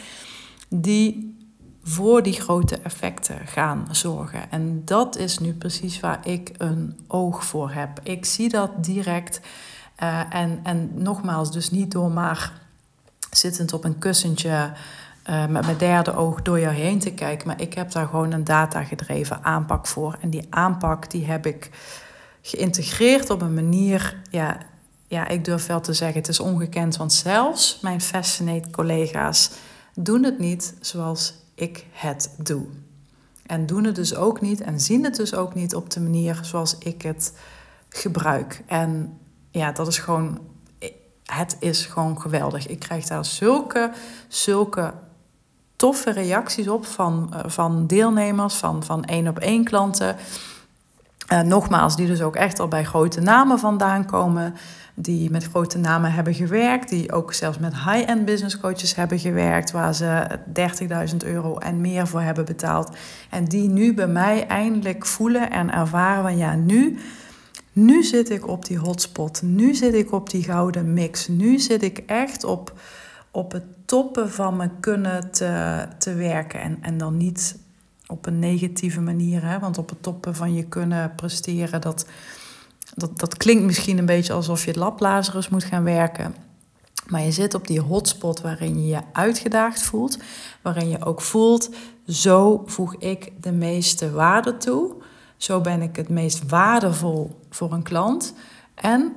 die 0.69 1.37
voor 1.83 2.23
die 2.23 2.41
grote 2.41 2.76
effecten 2.79 3.47
gaan 3.47 3.88
zorgen. 3.91 4.50
En 4.50 4.83
dat 4.85 5.17
is 5.17 5.38
nu 5.38 5.52
precies 5.52 6.00
waar 6.00 6.26
ik 6.26 6.52
een 6.59 6.99
oog 7.09 7.45
voor 7.45 7.71
heb. 7.71 8.00
Ik 8.02 8.25
zie 8.25 8.49
dat 8.49 8.85
direct. 8.85 9.41
Uh, 10.02 10.35
en, 10.35 10.61
en 10.62 10.91
nogmaals, 10.95 11.52
dus 11.52 11.71
niet 11.71 11.91
door 11.91 12.11
maar 12.11 12.61
zittend 13.31 13.73
op 13.73 13.85
een 13.85 13.99
kussentje 13.99 14.73
uh, 15.31 15.47
met 15.47 15.64
mijn 15.64 15.79
derde 15.79 16.14
oog 16.14 16.43
door 16.43 16.61
jou 16.61 16.75
heen 16.75 16.99
te 16.99 17.12
kijken. 17.12 17.47
Maar 17.47 17.61
ik 17.61 17.75
heb 17.75 17.93
daar 17.93 18.07
gewoon 18.07 18.33
een 18.33 18.45
data-gedreven 18.45 19.45
aanpak 19.45 19.87
voor. 19.87 20.17
En 20.21 20.31
die 20.31 20.47
aanpak 20.50 21.11
die 21.11 21.25
heb 21.26 21.47
ik 21.47 21.71
geïntegreerd 22.43 23.31
op 23.31 23.43
een 23.43 23.55
manier. 23.55 24.17
Ja, 24.31 24.59
ja, 25.07 25.29
ik 25.29 25.45
durf 25.45 25.67
wel 25.67 25.81
te 25.81 25.93
zeggen, 25.93 26.19
het 26.19 26.29
is 26.29 26.41
ongekend. 26.41 26.97
Want 26.97 27.12
zelfs 27.12 27.79
mijn 27.83 28.00
Fascinate 28.00 28.71
collega's 28.71 29.50
doen 29.95 30.25
het 30.25 30.38
niet 30.38 30.75
zoals 30.81 31.35
ik 31.55 31.87
het 31.93 32.35
doe. 32.38 32.67
En 33.47 33.67
doen 33.67 33.85
het 33.85 33.95
dus 33.95 34.14
ook 34.14 34.41
niet 34.41 34.61
en 34.61 34.81
zien 34.81 35.05
het 35.05 35.17
dus 35.17 35.35
ook 35.35 35.55
niet 35.55 35.75
op 35.75 35.91
de 35.91 36.00
manier 36.00 36.38
zoals 36.43 36.79
ik 36.79 37.02
het 37.02 37.33
gebruik. 37.88 38.62
En 38.67 39.19
ja, 39.50 39.73
dat 39.73 39.87
is 39.87 39.99
gewoon, 39.99 40.41
het 41.25 41.57
is 41.61 41.87
gewoon 41.87 42.21
geweldig. 42.21 42.67
Ik 42.67 42.79
krijg 42.79 43.07
daar 43.07 43.25
zulke, 43.25 43.93
zulke 44.29 44.95
toffe 45.83 46.11
reacties 46.11 46.69
op 46.69 46.87
van, 46.87 47.33
eh, 47.33 47.41
van 47.47 47.87
deelnemers, 47.87 48.55
van, 48.55 48.85
van 48.85 49.05
één 49.05 49.29
op 49.29 49.39
één 49.39 49.65
klanten. 49.65 50.17
Uh, 51.33 51.41
nogmaals, 51.41 51.97
die 51.97 52.07
dus 52.07 52.23
ook 52.23 52.37
echt 52.37 52.61
al 52.61 52.69
bij 52.69 52.85
grote 52.85 53.21
namen 53.21 53.59
vandaan 53.59 54.07
komen 54.07 54.55
die 54.95 55.31
met 55.31 55.45
grote 55.45 55.79
namen 55.79 56.12
hebben 56.12 56.35
gewerkt, 56.35 56.89
die 56.89 57.12
ook 57.12 57.33
zelfs 57.33 57.59
met 57.59 57.75
high-end 57.75 58.25
business 58.25 58.61
coaches 58.61 58.95
hebben 58.95 59.19
gewerkt, 59.19 59.71
waar 59.71 59.95
ze 59.95 60.39
30.000 61.11 61.17
euro 61.25 61.59
en 61.59 61.81
meer 61.81 62.07
voor 62.07 62.21
hebben 62.21 62.45
betaald. 62.45 62.97
En 63.31 63.45
die 63.45 63.69
nu 63.69 63.95
bij 63.95 64.09
mij 64.09 64.47
eindelijk 64.47 65.07
voelen 65.07 65.51
en 65.51 65.73
ervaren 65.73 66.37
ja, 66.37 66.55
nu, 66.55 66.99
nu 67.73 68.03
zit 68.03 68.31
ik 68.31 68.49
op 68.49 68.65
die 68.65 68.79
hotspot, 68.79 69.43
nu 69.43 69.75
zit 69.75 69.95
ik 69.95 70.12
op 70.12 70.31
die 70.31 70.43
gouden 70.43 70.93
mix, 70.93 71.29
nu 71.29 71.59
zit 71.59 71.83
ik 71.83 72.03
echt 72.07 72.45
op, 72.45 72.73
op 73.33 73.53
het 73.53 73.65
toppen 73.85 74.31
van 74.31 74.57
mijn 74.57 74.81
kunnen 74.81 75.31
te, 75.31 75.85
te 75.99 76.15
werken. 76.15 76.61
En, 76.61 76.79
en 76.81 76.99
dan 76.99 77.17
niet 77.17 77.59
op 78.07 78.27
een 78.27 78.39
negatieve 78.39 79.01
manier, 79.01 79.45
hè? 79.45 79.59
want 79.59 79.79
op 79.79 79.89
het 79.89 80.03
toppen 80.03 80.35
van 80.35 80.55
je 80.55 80.65
kunnen 80.65 81.15
presteren, 81.15 81.81
dat 81.81 82.07
dat, 82.95 83.19
dat 83.19 83.37
klinkt 83.37 83.65
misschien 83.65 83.99
een 83.99 84.07
beetje 84.07 84.33
alsof 84.33 84.65
je 84.65 84.79
lablazerus 84.79 85.49
moet 85.49 85.65
gaan 85.65 85.85
werken. 85.85 86.35
Maar 87.07 87.23
je 87.23 87.33
zit 87.33 87.55
op 87.55 87.67
die 87.67 87.81
hotspot 87.81 88.41
waarin 88.41 88.83
je 88.83 88.87
je 88.87 89.01
uitgedaagd 89.12 89.83
voelt. 89.83 90.19
Waarin 90.62 90.89
je 90.89 91.05
ook 91.05 91.21
voelt, 91.21 91.71
zo 92.09 92.62
voeg 92.67 92.95
ik 92.95 93.33
de 93.41 93.53
meeste 93.53 94.11
waarde 94.11 94.57
toe. 94.57 94.95
Zo 95.37 95.61
ben 95.61 95.83
ik 95.83 95.97
het 95.97 96.09
meest 96.09 96.49
waardevol 96.49 97.41
voor 97.51 97.73
een 97.73 97.83
klant. 97.83 98.35
En 98.75 99.12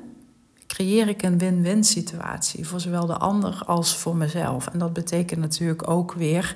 creëer 0.75 1.07
ik 1.07 1.23
een 1.23 1.37
win-win 1.37 1.83
situatie 1.83 2.67
voor 2.67 2.79
zowel 2.79 3.05
de 3.05 3.17
ander 3.17 3.61
als 3.65 3.97
voor 3.97 4.15
mezelf. 4.15 4.67
En 4.67 4.79
dat 4.79 4.93
betekent 4.93 5.39
natuurlijk 5.39 5.89
ook 5.89 6.13
weer, 6.13 6.55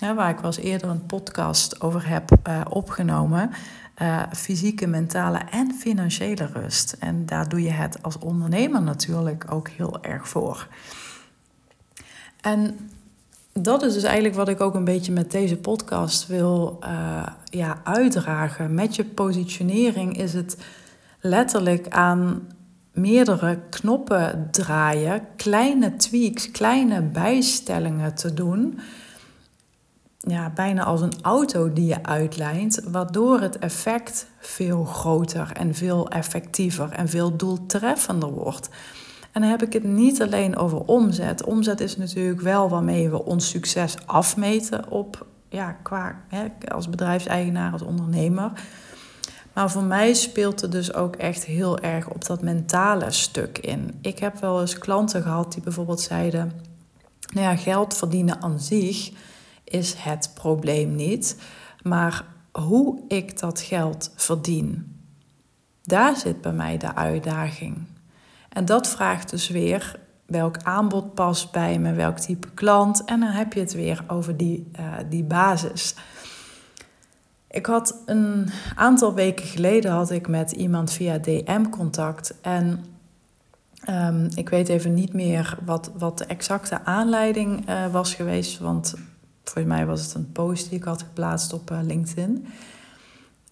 waar 0.00 0.30
ik 0.30 0.42
eens 0.44 0.56
eerder 0.56 0.88
een 0.88 1.06
podcast 1.06 1.80
over 1.80 2.08
heb 2.08 2.30
uh, 2.48 2.60
opgenomen, 2.68 3.50
uh, 4.02 4.22
fysieke, 4.32 4.86
mentale 4.86 5.38
en 5.50 5.72
financiële 5.72 6.46
rust. 6.46 6.96
En 6.98 7.26
daar 7.26 7.48
doe 7.48 7.62
je 7.62 7.70
het 7.70 8.02
als 8.02 8.18
ondernemer 8.18 8.82
natuurlijk 8.82 9.44
ook 9.52 9.68
heel 9.68 10.02
erg 10.02 10.28
voor. 10.28 10.68
En 12.40 12.90
dat 13.52 13.82
is 13.82 13.94
dus 13.94 14.02
eigenlijk 14.02 14.34
wat 14.34 14.48
ik 14.48 14.60
ook 14.60 14.74
een 14.74 14.84
beetje 14.84 15.12
met 15.12 15.30
deze 15.30 15.56
podcast 15.56 16.26
wil 16.26 16.78
uh, 16.84 17.26
ja, 17.44 17.80
uitdragen. 17.84 18.74
Met 18.74 18.96
je 18.96 19.04
positionering 19.04 20.16
is 20.16 20.32
het 20.32 20.56
letterlijk 21.20 21.88
aan 21.88 22.48
meerdere 22.92 23.58
knoppen 23.70 24.48
draaien, 24.50 25.22
kleine 25.36 25.96
tweaks, 25.96 26.50
kleine 26.50 27.02
bijstellingen 27.02 28.14
te 28.14 28.34
doen 28.34 28.80
ja, 30.20 30.50
bijna 30.54 30.84
als 30.84 31.00
een 31.00 31.14
auto 31.22 31.72
die 31.72 31.86
je 31.86 32.02
uitlijnt, 32.02 32.80
waardoor 32.88 33.40
het 33.40 33.58
effect 33.58 34.26
veel 34.38 34.84
groter 34.84 35.52
en 35.52 35.74
veel 35.74 36.08
effectiever 36.08 36.92
en 36.92 37.08
veel 37.08 37.36
doeltreffender 37.36 38.32
wordt. 38.32 38.68
En 39.32 39.40
dan 39.40 39.50
heb 39.50 39.62
ik 39.62 39.72
het 39.72 39.84
niet 39.84 40.22
alleen 40.22 40.56
over 40.56 40.80
omzet. 40.80 41.44
Omzet 41.44 41.80
is 41.80 41.96
natuurlijk 41.96 42.40
wel 42.40 42.68
waarmee 42.68 43.10
we 43.10 43.24
ons 43.24 43.48
succes 43.48 43.96
afmeten 44.06 44.90
op, 44.90 45.26
ja, 45.48 45.72
qua, 45.82 46.20
hè, 46.28 46.46
als 46.68 46.88
bedrijfseigenaar, 46.88 47.72
als 47.72 47.82
ondernemer. 47.82 48.52
Maar 49.52 49.70
voor 49.70 49.82
mij 49.82 50.14
speelt 50.14 50.60
het 50.60 50.72
dus 50.72 50.94
ook 50.94 51.16
echt 51.16 51.44
heel 51.44 51.78
erg 51.78 52.08
op 52.08 52.24
dat 52.24 52.42
mentale 52.42 53.10
stuk 53.10 53.58
in. 53.58 53.98
Ik 54.00 54.18
heb 54.18 54.40
wel 54.40 54.60
eens 54.60 54.78
klanten 54.78 55.22
gehad 55.22 55.52
die 55.52 55.62
bijvoorbeeld 55.62 56.00
zeiden: 56.00 56.52
Nou 57.34 57.46
ja, 57.46 57.56
geld 57.56 57.96
verdienen 57.96 58.42
aan 58.42 58.60
zich 58.60 59.10
is 59.64 59.94
het 59.94 60.30
probleem 60.34 60.94
niet. 60.94 61.36
Maar 61.82 62.24
hoe 62.52 63.00
ik 63.08 63.38
dat 63.38 63.60
geld 63.60 64.12
verdien, 64.16 64.96
daar 65.84 66.16
zit 66.16 66.40
bij 66.40 66.52
mij 66.52 66.76
de 66.76 66.94
uitdaging. 66.94 67.86
En 68.48 68.64
dat 68.64 68.88
vraagt 68.88 69.30
dus 69.30 69.48
weer 69.48 69.98
welk 70.26 70.56
aanbod 70.62 71.14
past 71.14 71.52
bij 71.52 71.78
me, 71.78 71.92
welk 71.92 72.18
type 72.18 72.48
klant. 72.54 73.04
En 73.04 73.20
dan 73.20 73.28
heb 73.28 73.52
je 73.52 73.60
het 73.60 73.72
weer 73.72 74.04
over 74.06 74.36
die, 74.36 74.70
uh, 74.80 74.94
die 75.08 75.24
basis. 75.24 75.94
Ik 77.50 77.66
had 77.66 78.02
een 78.06 78.48
aantal 78.74 79.14
weken 79.14 79.46
geleden 79.46 79.90
had 79.90 80.10
ik 80.10 80.28
met 80.28 80.52
iemand 80.52 80.92
via 80.92 81.18
DM 81.18 81.68
contact. 81.70 82.34
En 82.40 82.84
um, 83.88 84.28
ik 84.34 84.48
weet 84.48 84.68
even 84.68 84.94
niet 84.94 85.12
meer 85.12 85.58
wat, 85.64 85.90
wat 85.98 86.18
de 86.18 86.24
exacte 86.24 86.84
aanleiding 86.84 87.68
uh, 87.68 87.92
was 87.92 88.14
geweest. 88.14 88.58
Want 88.58 88.94
Volgens 89.50 89.74
mij 89.74 89.86
was 89.86 90.02
het 90.02 90.14
een 90.14 90.32
post 90.32 90.68
die 90.68 90.78
ik 90.78 90.84
had 90.84 91.02
geplaatst 91.02 91.52
op 91.52 91.70
eh, 91.70 91.78
LinkedIn. 91.82 92.46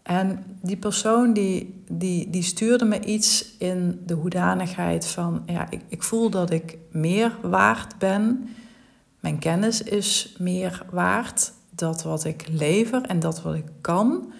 En 0.02 0.44
die 0.62 0.76
persoon 0.76 1.32
die, 1.32 1.84
die, 1.88 2.30
die 2.30 2.42
stuurde 2.42 2.84
me 2.84 3.00
iets 3.00 3.56
in 3.58 4.02
de 4.06 4.14
hoedanigheid 4.14 5.06
van... 5.06 5.42
ja, 5.46 5.70
ik, 5.70 5.80
ik 5.88 6.02
voel 6.02 6.30
dat 6.30 6.50
ik 6.50 6.78
meer 6.90 7.36
waard 7.42 7.98
ben. 7.98 8.48
Mijn 9.20 9.38
kennis 9.38 9.82
is 9.82 10.36
meer 10.38 10.84
waard. 10.90 11.52
Dat 11.78 12.02
wat 12.02 12.24
ik 12.24 12.48
lever 12.48 13.02
en 13.02 13.20
dat 13.20 13.42
wat 13.42 13.54
ik 13.54 13.66
kan 13.80 14.32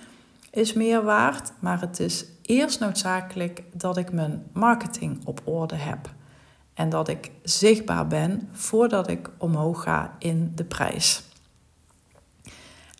is 0.50 0.72
meer 0.72 1.02
waard. 1.02 1.52
Maar 1.58 1.80
het 1.80 2.00
is 2.00 2.24
eerst 2.42 2.80
noodzakelijk 2.80 3.62
dat 3.72 3.96
ik 3.96 4.12
mijn 4.12 4.46
marketing 4.52 5.20
op 5.24 5.40
orde 5.44 5.74
heb. 5.74 6.10
En 6.74 6.88
dat 6.88 7.08
ik 7.08 7.30
zichtbaar 7.42 8.06
ben 8.06 8.48
voordat 8.52 9.08
ik 9.08 9.30
omhoog 9.38 9.82
ga 9.82 10.14
in 10.18 10.52
de 10.54 10.64
prijs. 10.64 11.22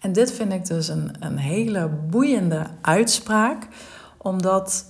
En 0.00 0.12
dit 0.12 0.32
vind 0.32 0.52
ik 0.52 0.66
dus 0.66 0.88
een, 0.88 1.14
een 1.20 1.38
hele 1.38 1.88
boeiende 1.88 2.66
uitspraak, 2.80 3.68
omdat 4.16 4.86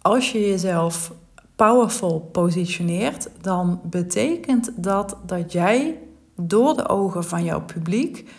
als 0.00 0.32
je 0.32 0.40
jezelf 0.40 1.12
powerful 1.56 2.20
positioneert, 2.20 3.28
dan 3.40 3.80
betekent 3.84 4.70
dat 4.76 5.16
dat 5.26 5.52
jij 5.52 5.98
door 6.40 6.76
de 6.76 6.88
ogen 6.88 7.24
van 7.24 7.44
jouw 7.44 7.60
publiek 7.60 8.30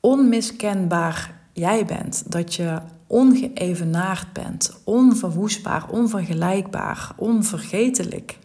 onmiskenbaar 0.00 1.40
jij 1.52 1.84
bent. 1.86 2.32
Dat 2.32 2.54
je 2.54 2.78
ongeëvenaard 3.06 4.32
bent, 4.32 4.80
onverwoestbaar, 4.84 5.88
onvergelijkbaar, 5.88 7.12
onvergetelijk. 7.16 8.38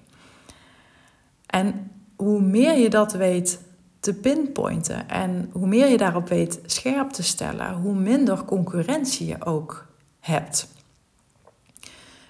En 1.46 1.92
hoe 2.16 2.42
meer 2.42 2.78
je 2.78 2.90
dat 2.90 3.14
weet 3.14 3.60
te 4.00 4.14
pinpointen. 4.14 5.10
En 5.10 5.50
hoe 5.52 5.68
meer 5.68 5.88
je 5.88 5.98
daarop 5.98 6.28
weet 6.28 6.60
scherp 6.66 7.10
te 7.10 7.24
stellen, 7.24 7.74
hoe 7.74 7.96
minder 7.96 8.44
concurrentie 8.44 9.28
je 9.28 9.46
ook 9.46 9.88
hebt. 10.20 10.68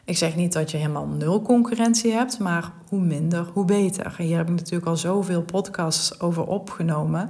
Ik 0.07 0.17
zeg 0.17 0.35
niet 0.35 0.53
dat 0.53 0.71
je 0.71 0.77
helemaal 0.77 1.07
nul 1.07 1.41
concurrentie 1.41 2.11
hebt, 2.11 2.39
maar 2.39 2.71
hoe 2.89 2.99
minder, 2.99 3.47
hoe 3.53 3.65
beter. 3.65 4.13
Hier 4.17 4.37
heb 4.37 4.49
ik 4.49 4.55
natuurlijk 4.55 4.87
al 4.87 4.97
zoveel 4.97 5.41
podcasts 5.41 6.19
over 6.19 6.43
opgenomen. 6.43 7.29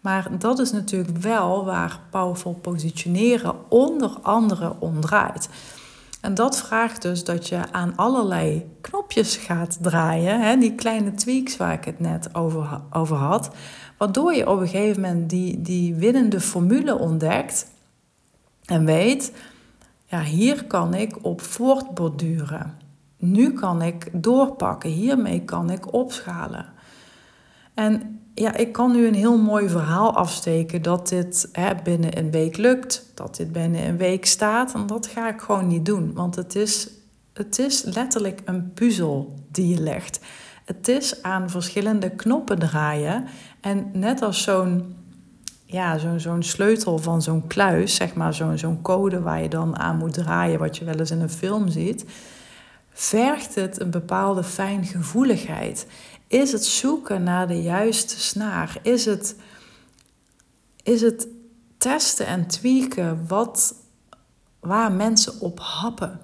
Maar 0.00 0.38
dat 0.38 0.58
is 0.58 0.72
natuurlijk 0.72 1.16
wel 1.16 1.64
waar 1.64 2.00
powerful 2.10 2.52
positioneren 2.52 3.54
onder 3.70 4.10
andere 4.22 4.74
om 4.78 5.00
draait. 5.00 5.48
En 6.20 6.34
dat 6.34 6.56
vraagt 6.58 7.02
dus 7.02 7.24
dat 7.24 7.48
je 7.48 7.72
aan 7.72 7.96
allerlei 7.96 8.70
knopjes 8.80 9.36
gaat 9.36 9.78
draaien. 9.80 10.40
Hè, 10.40 10.56
die 10.56 10.74
kleine 10.74 11.14
tweaks 11.14 11.56
waar 11.56 11.72
ik 11.72 11.84
het 11.84 12.00
net 12.00 12.34
over, 12.34 12.80
over 12.90 13.16
had. 13.16 13.50
Waardoor 13.98 14.34
je 14.34 14.50
op 14.50 14.60
een 14.60 14.68
gegeven 14.68 15.02
moment 15.02 15.30
die, 15.30 15.62
die 15.62 15.94
winnende 15.94 16.40
formule 16.40 16.98
ontdekt. 16.98 17.70
En 18.64 18.84
weet, 18.84 19.32
ja, 20.06 20.22
hier 20.22 20.64
kan 20.64 20.94
ik 20.94 21.24
op 21.24 21.40
voortborduren. 21.40 22.78
Nu 23.18 23.52
kan 23.52 23.82
ik 23.82 24.10
doorpakken, 24.12 24.90
hiermee 24.90 25.44
kan 25.44 25.70
ik 25.70 25.92
opschalen. 25.92 26.66
En 27.74 28.20
ja, 28.34 28.56
ik 28.56 28.72
kan 28.72 28.92
nu 28.92 29.06
een 29.06 29.14
heel 29.14 29.38
mooi 29.38 29.68
verhaal 29.68 30.14
afsteken 30.14 30.82
dat 30.82 31.08
dit 31.08 31.48
hè, 31.52 31.74
binnen 31.82 32.18
een 32.18 32.30
week 32.30 32.56
lukt, 32.56 33.10
dat 33.14 33.36
dit 33.36 33.52
binnen 33.52 33.86
een 33.86 33.96
week 33.96 34.26
staat. 34.26 34.74
En 34.74 34.86
dat 34.86 35.06
ga 35.06 35.28
ik 35.28 35.40
gewoon 35.40 35.66
niet 35.66 35.86
doen, 35.86 36.12
want 36.12 36.36
het 36.36 36.54
is, 36.54 36.90
het 37.32 37.58
is 37.58 37.82
letterlijk 37.82 38.42
een 38.44 38.72
puzzel 38.72 39.34
die 39.50 39.68
je 39.68 39.80
legt. 39.80 40.20
Het 40.64 40.88
is 40.88 41.22
aan 41.22 41.50
verschillende 41.50 42.10
knoppen 42.10 42.58
draaien. 42.58 43.24
En 43.60 43.90
net 43.92 44.22
als 44.22 44.42
zo'n 44.42 44.94
ja, 45.66 45.98
zo'n 45.98 46.20
zo'n 46.20 46.42
sleutel 46.42 46.98
van 46.98 47.22
zo'n 47.22 47.46
kluis, 47.46 47.94
zeg 47.94 48.14
maar, 48.14 48.34
zo'n 48.34 48.58
zo'n 48.58 48.82
code 48.82 49.20
waar 49.20 49.42
je 49.42 49.48
dan 49.48 49.78
aan 49.78 49.96
moet 49.96 50.12
draaien, 50.12 50.58
wat 50.58 50.76
je 50.76 50.84
wel 50.84 50.98
eens 50.98 51.10
in 51.10 51.20
een 51.20 51.30
film 51.30 51.68
ziet, 51.68 52.04
vergt 52.92 53.54
het 53.54 53.80
een 53.80 53.90
bepaalde 53.90 54.44
fijngevoeligheid. 54.44 55.86
Is 56.26 56.52
het 56.52 56.64
zoeken 56.64 57.22
naar 57.22 57.48
de 57.48 57.62
juiste 57.62 58.20
snaar? 58.20 58.78
Is 58.82 59.04
het, 59.04 59.36
is 60.82 61.00
het 61.00 61.28
testen 61.78 62.26
en 62.26 62.46
tweaken 62.46 63.24
wat, 63.28 63.74
waar 64.60 64.92
mensen 64.92 65.40
op 65.40 65.60
happen 65.60 66.20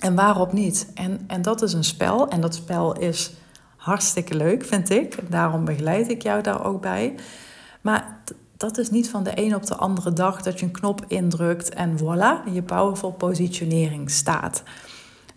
en 0.00 0.14
waarop 0.14 0.52
niet? 0.52 0.90
En, 0.94 1.24
en 1.26 1.42
dat 1.42 1.62
is 1.62 1.72
een 1.72 1.84
spel 1.84 2.28
en 2.28 2.40
dat 2.40 2.54
spel 2.54 2.98
is 2.98 3.32
hartstikke 3.76 4.34
leuk, 4.34 4.64
vind 4.64 4.90
ik. 4.90 5.30
Daarom 5.30 5.64
begeleid 5.64 6.10
ik 6.10 6.22
jou 6.22 6.42
daar 6.42 6.64
ook 6.64 6.80
bij. 6.80 7.14
Maar 7.80 8.22
dat 8.62 8.78
is 8.78 8.90
niet 8.90 9.10
van 9.10 9.22
de 9.22 9.32
een 9.34 9.54
op 9.54 9.66
de 9.66 9.76
andere 9.76 10.12
dag 10.12 10.42
dat 10.42 10.60
je 10.60 10.66
een 10.66 10.72
knop 10.72 11.04
indrukt 11.08 11.74
en 11.74 11.98
voilà, 11.98 12.52
je 12.52 12.62
powerful 12.62 13.10
positionering 13.10 14.10
staat. 14.10 14.62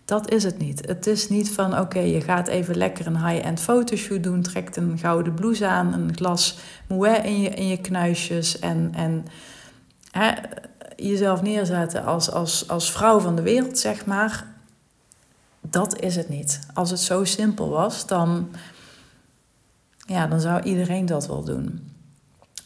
Dat 0.04 0.30
is 0.30 0.44
het 0.44 0.58
niet. 0.58 0.86
Het 0.86 1.06
is 1.06 1.28
niet 1.28 1.50
van 1.50 1.78
oké, 1.78 1.98
je 1.98 2.20
gaat 2.20 2.48
even 2.48 2.76
lekker 2.76 3.06
een 3.06 3.26
high-end 3.26 3.60
fotoshoot 3.60 4.22
doen, 4.22 4.42
trekt 4.42 4.76
een 4.76 4.98
gouden 4.98 5.34
blouse 5.34 5.66
aan, 5.66 5.92
een 5.92 6.16
glas 6.16 6.58
moët 6.86 7.24
in 7.24 7.40
je, 7.40 7.48
in 7.48 7.66
je 7.66 7.76
knuisjes 7.76 8.58
en, 8.58 8.90
en 8.94 9.26
hè, 10.10 10.32
jezelf 10.96 11.42
neerzetten 11.42 12.04
als, 12.04 12.30
als, 12.30 12.68
als 12.68 12.92
vrouw 12.92 13.18
van 13.18 13.36
de 13.36 13.42
wereld, 13.42 13.78
zeg 13.78 14.06
maar. 14.06 14.46
Dat 15.60 16.00
is 16.00 16.16
het 16.16 16.28
niet. 16.28 16.60
Als 16.74 16.90
het 16.90 17.00
zo 17.00 17.24
simpel 17.24 17.68
was, 17.68 18.06
dan, 18.06 18.50
ja, 19.96 20.26
dan 20.26 20.40
zou 20.40 20.62
iedereen 20.62 21.06
dat 21.06 21.26
wel 21.26 21.44
doen. 21.44 21.94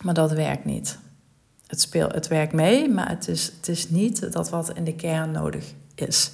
Maar 0.01 0.15
dat 0.15 0.33
werkt 0.33 0.65
niet. 0.65 0.99
Het, 1.67 1.81
speelt, 1.81 2.15
het 2.15 2.29
werkt 2.29 2.53
mee, 2.53 2.89
maar 2.89 3.09
het 3.09 3.29
is, 3.29 3.53
het 3.57 3.69
is 3.69 3.91
niet 3.91 4.33
dat 4.33 4.51
wat 4.51 4.73
in 4.77 4.85
de 4.85 4.95
kern 4.95 5.31
nodig 5.31 5.75
is. 5.95 6.31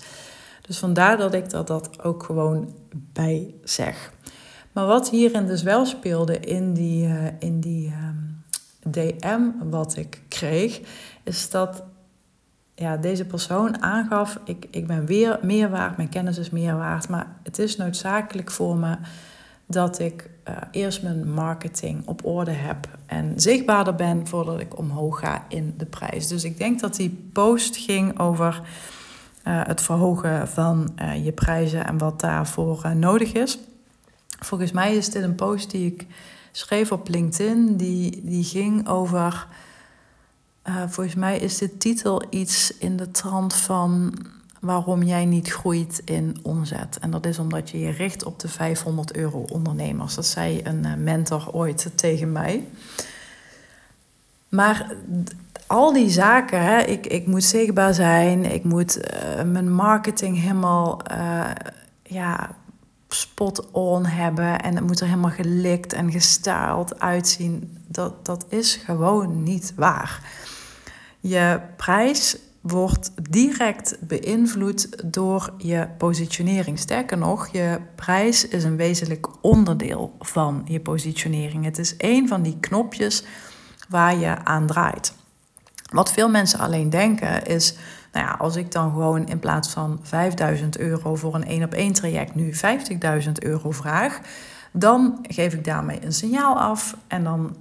Dus 0.61 0.78
vandaar 0.78 1.16
dat 1.16 1.35
ik 1.35 1.50
dat, 1.50 1.66
dat 1.66 2.02
ook 2.02 2.23
gewoon 2.23 2.75
bij 2.92 3.54
zeg. 3.64 4.12
Maar 4.73 4.87
wat 4.87 5.11
hierin 5.11 5.46
dus 5.46 5.62
wel 5.62 5.87
speelde 5.87 6.40
in 6.40 6.75
die, 6.75 7.06
uh, 7.06 7.26
in 7.38 7.61
die 7.61 7.94
DM 8.90 9.68
wat 9.70 9.96
ik 9.96 10.23
kreeg, 10.28 10.80
is 11.23 11.50
dat 11.50 11.82
ja, 12.75 12.96
deze 12.96 13.25
persoon 13.25 13.82
aangaf: 13.82 14.38
ik, 14.44 14.66
ik 14.70 14.87
ben 14.87 15.06
weer 15.06 15.38
meer 15.42 15.70
waard, 15.70 15.96
mijn 15.96 16.08
kennis 16.08 16.38
is 16.38 16.50
meer 16.50 16.76
waard, 16.76 17.08
maar 17.08 17.37
het 17.42 17.58
is 17.58 17.76
noodzakelijk 17.76 18.50
voor 18.50 18.76
me 18.76 18.96
dat 19.66 19.99
ik 19.99 20.30
uh, 20.49 20.57
eerst 20.71 21.03
mijn 21.03 21.33
marketing 21.33 22.07
op 22.07 22.25
orde 22.25 22.50
heb 22.50 22.88
en 23.07 23.33
zichtbaarder 23.37 23.95
ben 23.95 24.26
voordat 24.26 24.61
ik 24.61 24.79
omhoog 24.79 25.19
ga 25.19 25.45
in 25.49 25.75
de 25.76 25.87
prijs. 25.87 26.29
Dus 26.29 26.45
ik 26.45 26.59
denk 26.59 26.81
dat 26.81 26.97
die 26.97 27.29
post 27.33 27.76
ging 27.76 28.19
over 28.19 28.62
uh, 29.45 29.61
het 29.67 29.81
verhogen 29.81 30.49
van 30.49 30.93
uh, 31.03 31.25
je 31.25 31.33
prijzen 31.33 31.87
en 31.87 31.99
wat 31.99 32.21
daarvoor 32.21 32.97
nodig 32.97 33.33
is. 33.33 33.59
Volgens 34.38 34.73
mij 34.73 34.97
is 34.97 35.11
dit 35.11 35.23
een 35.23 35.35
post 35.35 35.70
die 35.70 35.87
ik 35.87 36.07
schreef 36.53 36.92
op 36.92 37.09
LinkedIn, 37.09 37.77
die, 37.77 38.20
die 38.25 38.44
ging 38.44 38.88
over. 38.88 39.47
volgens 40.64 41.14
mij 41.14 41.38
is 41.38 41.59
de 41.59 41.77
titel 41.77 42.23
iets 42.31 42.79
in 42.79 42.97
de 42.97 43.11
trant 43.11 43.55
van 43.55 44.14
waarom 44.66 45.02
jij 45.02 45.24
niet 45.24 45.48
groeit 45.48 46.02
in 46.05 46.38
omzet. 46.42 46.98
En 47.00 47.11
dat 47.11 47.26
is 47.26 47.38
omdat 47.38 47.70
je 47.70 47.79
je 47.79 47.90
richt 47.90 48.24
op 48.24 48.40
de 48.40 48.48
500 48.48 49.16
euro 49.16 49.44
ondernemers. 49.48 50.14
Dat 50.14 50.26
zei 50.26 50.61
een 50.64 50.85
eh, 50.85 50.94
mentor 50.94 51.52
ooit 51.52 51.90
tegen 51.94 52.33
mij. 52.33 52.68
Maar 54.48 54.94
al 55.66 55.92
die 55.92 56.11
zaken, 56.11 56.62
hè, 56.62 56.81
ik, 56.81 57.07
ik 57.07 57.26
moet 57.26 57.44
zichtbaar 57.44 57.94
zijn, 57.94 58.52
ik 58.52 58.64
moet 58.64 58.98
uh, 58.98 59.42
mijn 59.42 59.72
marketing 59.72 60.40
helemaal 60.40 61.00
uh, 61.12 61.50
ja, 62.02 62.57
spot 63.09 63.70
on 63.70 64.07
hebben 64.07 64.61
en 64.61 64.74
het 64.74 64.87
moet 64.87 65.00
er 65.00 65.07
helemaal 65.07 65.31
gelikt 65.31 65.92
en 65.92 66.11
gestyled 66.11 67.00
uitzien. 67.00 67.79
Dat, 67.88 68.24
dat 68.24 68.46
is 68.48 68.74
gewoon 68.85 69.42
niet 69.42 69.72
waar. 69.76 70.20
Je 71.20 71.61
prijs 71.76 72.38
wordt 72.66 73.12
direct 73.31 73.96
beïnvloed 74.00 75.12
door 75.12 75.52
je 75.59 75.88
positionering. 75.98 76.79
Sterker 76.79 77.18
nog, 77.18 77.48
je 77.48 77.81
prijs 77.94 78.48
is 78.48 78.64
een 78.64 78.76
wezenlijk 78.76 79.26
onderdeel 79.40 80.16
van 80.18 80.62
je 80.64 80.81
positionering. 80.81 81.64
Het 81.64 81.79
is 81.79 81.94
een 81.98 82.29
van 82.29 82.42
die 82.42 82.57
knopjes 82.61 83.24
waar 83.88 84.16
je 84.16 84.44
aan 84.44 84.66
draait. 84.66 85.14
Wat 85.92 86.12
veel 86.12 86.29
mensen 86.29 86.59
alleen 86.59 86.90
denken 86.90 87.44
is, 87.44 87.76
nou 88.12 88.26
ja, 88.26 88.33
als 88.33 88.57
ik 88.57 88.72
dan 88.72 88.90
gewoon 88.90 89.26
in 89.26 89.38
plaats 89.38 89.68
van 89.68 89.98
5000 90.02 90.79
euro 90.79 91.14
voor 91.14 91.35
een 91.35 91.46
één 91.46 91.64
op 91.64 91.74
één 91.74 91.92
traject 91.92 92.35
nu 92.35 92.55
50.000 93.24 93.33
euro 93.33 93.70
vraag, 93.70 94.20
dan 94.72 95.18
geef 95.22 95.55
ik 95.55 95.64
daarmee 95.64 96.05
een 96.05 96.12
signaal 96.12 96.59
af 96.59 96.96
en 97.07 97.24
dan 97.24 97.57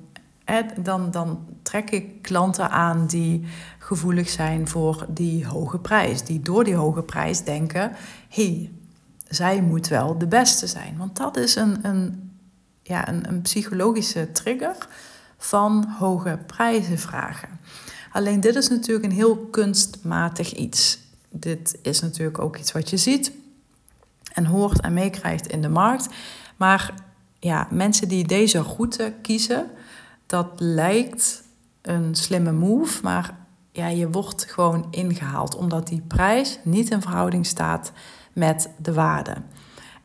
dan, 0.81 1.11
dan 1.11 1.45
trek 1.61 1.89
ik 1.89 2.21
klanten 2.21 2.69
aan 2.69 3.07
die 3.07 3.45
gevoelig 3.79 4.29
zijn 4.29 4.67
voor 4.67 5.05
die 5.09 5.47
hoge 5.47 5.79
prijs. 5.79 6.23
Die 6.23 6.39
door 6.39 6.63
die 6.63 6.75
hoge 6.75 7.03
prijs 7.03 7.43
denken: 7.43 7.91
hey, 8.29 8.71
zij 9.27 9.61
moet 9.61 9.87
wel 9.87 10.17
de 10.17 10.27
beste 10.27 10.67
zijn. 10.67 10.97
Want 10.97 11.17
dat 11.17 11.37
is 11.37 11.55
een, 11.55 11.85
een, 11.85 12.31
ja, 12.81 13.07
een, 13.07 13.27
een 13.27 13.41
psychologische 13.41 14.31
trigger 14.31 14.75
van 15.37 15.95
hoge 15.99 16.39
prijzen 16.45 16.99
vragen. 16.99 17.49
Alleen 18.11 18.39
dit 18.39 18.55
is 18.55 18.69
natuurlijk 18.69 19.05
een 19.05 19.11
heel 19.11 19.37
kunstmatig 19.37 20.53
iets. 20.53 20.99
Dit 21.29 21.77
is 21.81 22.01
natuurlijk 22.01 22.39
ook 22.39 22.57
iets 22.57 22.71
wat 22.71 22.89
je 22.89 22.97
ziet 22.97 23.31
en 24.33 24.45
hoort 24.45 24.81
en 24.81 24.93
meekrijgt 24.93 25.47
in 25.47 25.61
de 25.61 25.69
markt. 25.69 26.07
Maar 26.55 26.93
ja, 27.39 27.67
mensen 27.71 28.07
die 28.07 28.27
deze 28.27 28.59
route 28.59 29.13
kiezen, 29.21 29.69
dat 30.25 30.47
lijkt 30.57 31.43
een 31.81 32.15
slimme 32.15 32.51
move, 32.51 33.03
maar 33.03 33.37
ja, 33.71 33.87
je 33.87 34.09
wordt 34.09 34.45
gewoon 34.45 34.87
ingehaald 34.89 35.55
omdat 35.55 35.87
die 35.87 36.01
prijs 36.07 36.59
niet 36.63 36.89
in 36.89 37.01
verhouding 37.01 37.45
staat 37.45 37.91
met 38.33 38.69
de 38.77 38.93
waarde. 38.93 39.35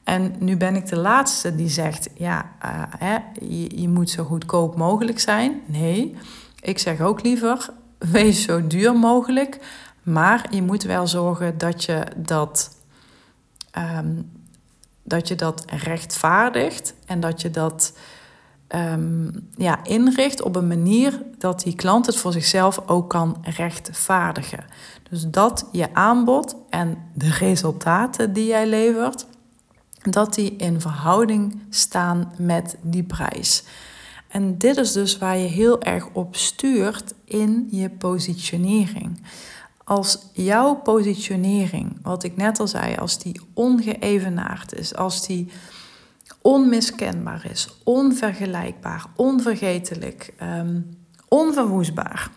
En 0.04 0.34
nu 0.38 0.56
ben 0.56 0.76
ik 0.76 0.86
de 0.86 0.96
laatste 0.96 1.54
die 1.54 1.68
zegt, 1.68 2.08
ja, 2.14 2.50
uh, 2.64 2.82
hè, 2.98 3.18
je, 3.40 3.80
je 3.80 3.88
moet 3.88 4.10
zo 4.10 4.24
goedkoop 4.24 4.76
mogelijk 4.76 5.20
zijn. 5.20 5.60
Nee, 5.66 6.16
ik 6.60 6.78
zeg 6.78 7.00
ook 7.00 7.22
liever, 7.22 7.70
wees 7.98 8.42
zo 8.42 8.66
duur 8.66 8.94
mogelijk, 8.94 9.58
maar 10.02 10.46
je 10.50 10.62
moet 10.62 10.82
wel 10.82 11.06
zorgen 11.06 11.58
dat 11.58 11.84
je 11.84 12.06
dat, 12.16 12.76
um, 13.78 14.30
dat, 15.02 15.28
je 15.28 15.34
dat 15.34 15.64
rechtvaardigt 15.66 16.94
en 17.06 17.20
dat 17.20 17.40
je 17.40 17.50
dat 17.50 17.92
um, 18.74 19.30
ja, 19.56 19.84
inricht 19.84 20.42
op 20.42 20.56
een 20.56 20.68
manier 20.68 21.22
dat 21.38 21.62
die 21.62 21.74
klant 21.74 22.06
het 22.06 22.16
voor 22.16 22.32
zichzelf 22.32 22.80
ook 22.86 23.08
kan 23.08 23.36
rechtvaardigen. 23.42 24.64
Dus 25.10 25.26
dat 25.28 25.68
je 25.72 25.94
aanbod 25.94 26.56
en 26.70 26.98
de 27.14 27.30
resultaten 27.30 28.32
die 28.32 28.46
jij 28.46 28.66
levert, 28.66 29.26
dat 30.02 30.34
die 30.34 30.56
in 30.56 30.80
verhouding 30.80 31.62
staan 31.70 32.32
met 32.38 32.76
die 32.82 33.02
prijs. 33.02 33.64
En 34.28 34.58
dit 34.58 34.76
is 34.76 34.92
dus 34.92 35.18
waar 35.18 35.38
je 35.38 35.48
heel 35.48 35.82
erg 35.82 36.08
op 36.12 36.36
stuurt 36.36 37.14
in 37.24 37.68
je 37.70 37.90
positionering. 37.90 39.22
Als 39.84 40.18
jouw 40.32 40.74
positionering, 40.74 41.96
wat 42.02 42.22
ik 42.22 42.36
net 42.36 42.60
al 42.60 42.68
zei, 42.68 42.96
als 42.96 43.18
die 43.18 43.40
ongeëvenaard 43.54 44.74
is, 44.74 44.94
als 44.94 45.26
die 45.26 45.50
onmiskenbaar 46.42 47.46
is, 47.50 47.68
onvergelijkbaar, 47.84 49.04
onvergetelijk, 49.16 50.34
um, 50.42 50.98
onverwoestbaar, 51.28 52.30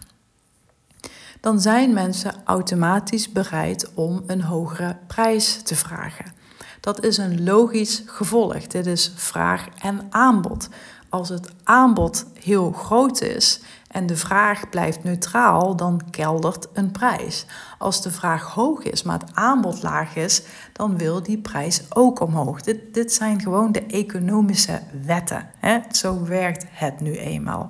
dan 1.39 1.61
zijn 1.61 1.93
mensen 1.93 2.33
automatisch 2.43 3.31
bereid 3.31 3.91
om 3.93 4.23
een 4.27 4.41
hogere 4.41 4.97
prijs 5.07 5.61
te 5.61 5.75
vragen. 5.75 6.33
Dat 6.79 7.03
is 7.03 7.17
een 7.17 7.43
logisch 7.43 8.03
gevolg. 8.05 8.67
Dit 8.67 8.85
is 8.85 9.11
vraag 9.15 9.67
en 9.77 10.07
aanbod. 10.09 10.69
Als 11.09 11.29
het 11.29 11.51
aanbod 11.63 12.25
heel 12.39 12.71
groot 12.71 13.21
is 13.21 13.59
en 13.93 14.05
de 14.05 14.15
vraag 14.15 14.69
blijft 14.69 15.03
neutraal, 15.03 15.75
dan 15.75 16.01
keldert 16.09 16.67
een 16.73 16.91
prijs. 16.91 17.45
Als 17.77 18.01
de 18.01 18.11
vraag 18.11 18.43
hoog 18.43 18.83
is, 18.83 19.03
maar 19.03 19.19
het 19.19 19.29
aanbod 19.33 19.83
laag 19.83 20.15
is, 20.15 20.43
dan 20.71 20.97
wil 20.97 21.23
die 21.23 21.37
prijs 21.37 21.81
ook 21.89 22.19
omhoog. 22.19 22.61
Dit, 22.61 22.93
dit 22.93 23.13
zijn 23.13 23.41
gewoon 23.41 23.71
de 23.71 23.85
economische 23.85 24.81
wetten. 25.05 25.49
Hè? 25.57 25.79
Zo 25.91 26.23
werkt 26.25 26.65
het 26.69 27.01
nu 27.01 27.17
eenmaal. 27.17 27.69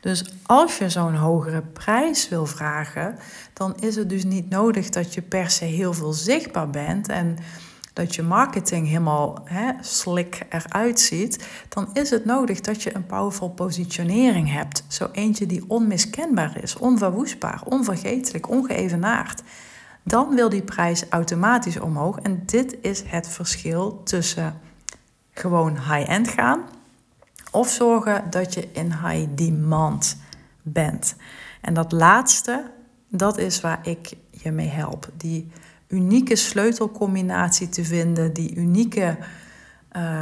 Dus 0.00 0.32
als 0.46 0.78
je 0.78 0.88
zo'n 0.88 1.14
hogere 1.14 1.62
prijs 1.62 2.28
wil 2.28 2.46
vragen, 2.46 3.18
dan 3.52 3.74
is 3.80 3.96
het 3.96 4.08
dus 4.08 4.24
niet 4.24 4.48
nodig 4.48 4.88
dat 4.88 5.14
je 5.14 5.22
per 5.22 5.50
se 5.50 5.64
heel 5.64 5.92
veel 5.92 6.12
zichtbaar 6.12 6.70
bent 6.70 7.08
en 7.08 7.38
dat 8.00 8.14
je 8.14 8.22
marketing 8.22 8.86
helemaal 8.86 9.38
hè, 9.44 9.72
slik 9.80 10.46
eruit 10.48 11.00
ziet, 11.00 11.48
dan 11.68 11.88
is 11.92 12.10
het 12.10 12.24
nodig 12.24 12.60
dat 12.60 12.82
je 12.82 12.94
een 12.94 13.06
powerful 13.06 13.50
positionering 13.50 14.52
hebt. 14.52 14.84
Zo 14.88 15.08
eentje 15.12 15.46
die 15.46 15.64
onmiskenbaar 15.68 16.62
is, 16.62 16.76
onverwoestbaar, 16.76 17.60
onvergetelijk, 17.64 18.48
ongeëvenaard. 18.48 19.42
Dan 20.02 20.34
wil 20.34 20.48
die 20.48 20.62
prijs 20.62 21.08
automatisch 21.08 21.80
omhoog. 21.80 22.18
En 22.18 22.42
dit 22.46 22.76
is 22.80 23.02
het 23.06 23.28
verschil 23.28 24.02
tussen 24.04 24.60
gewoon 25.30 25.76
high-end 25.76 26.28
gaan 26.28 26.60
of 27.50 27.68
zorgen 27.68 28.30
dat 28.30 28.54
je 28.54 28.68
in 28.72 28.92
high 28.92 29.26
demand 29.30 30.16
bent. 30.62 31.14
En 31.60 31.74
dat 31.74 31.92
laatste, 31.92 32.70
dat 33.08 33.38
is 33.38 33.60
waar 33.60 33.80
ik 33.82 34.12
je 34.30 34.50
mee 34.50 34.68
help. 34.68 35.08
Die 35.16 35.50
unieke 35.90 36.36
sleutelcombinatie 36.36 37.68
te 37.68 37.84
vinden, 37.84 38.32
die 38.32 38.56
unieke 38.56 39.18
uh, 39.96 40.20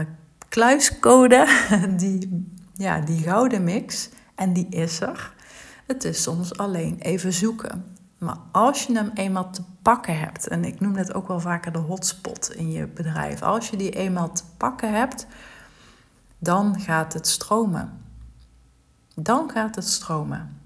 kluiscode, 0.48 1.46
die, 1.96 2.46
ja, 2.76 3.00
die 3.00 3.22
gouden 3.22 3.64
mix. 3.64 4.08
En 4.34 4.52
die 4.52 4.66
is 4.70 5.00
er. 5.00 5.32
Het 5.86 6.04
is 6.04 6.22
soms 6.22 6.56
alleen 6.56 6.98
even 6.98 7.32
zoeken. 7.32 7.84
Maar 8.18 8.36
als 8.52 8.82
je 8.86 8.94
hem 8.94 9.10
eenmaal 9.14 9.50
te 9.50 9.62
pakken 9.82 10.18
hebt, 10.18 10.48
en 10.48 10.64
ik 10.64 10.80
noem 10.80 10.96
het 10.96 11.14
ook 11.14 11.28
wel 11.28 11.40
vaker 11.40 11.72
de 11.72 11.78
hotspot 11.78 12.52
in 12.54 12.70
je 12.70 12.86
bedrijf, 12.86 13.42
als 13.42 13.70
je 13.70 13.76
die 13.76 13.90
eenmaal 13.90 14.32
te 14.32 14.42
pakken 14.56 14.92
hebt, 14.94 15.26
dan 16.38 16.80
gaat 16.80 17.12
het 17.12 17.26
stromen. 17.26 17.92
Dan 19.14 19.50
gaat 19.50 19.74
het 19.74 19.88
stromen. 19.88 20.57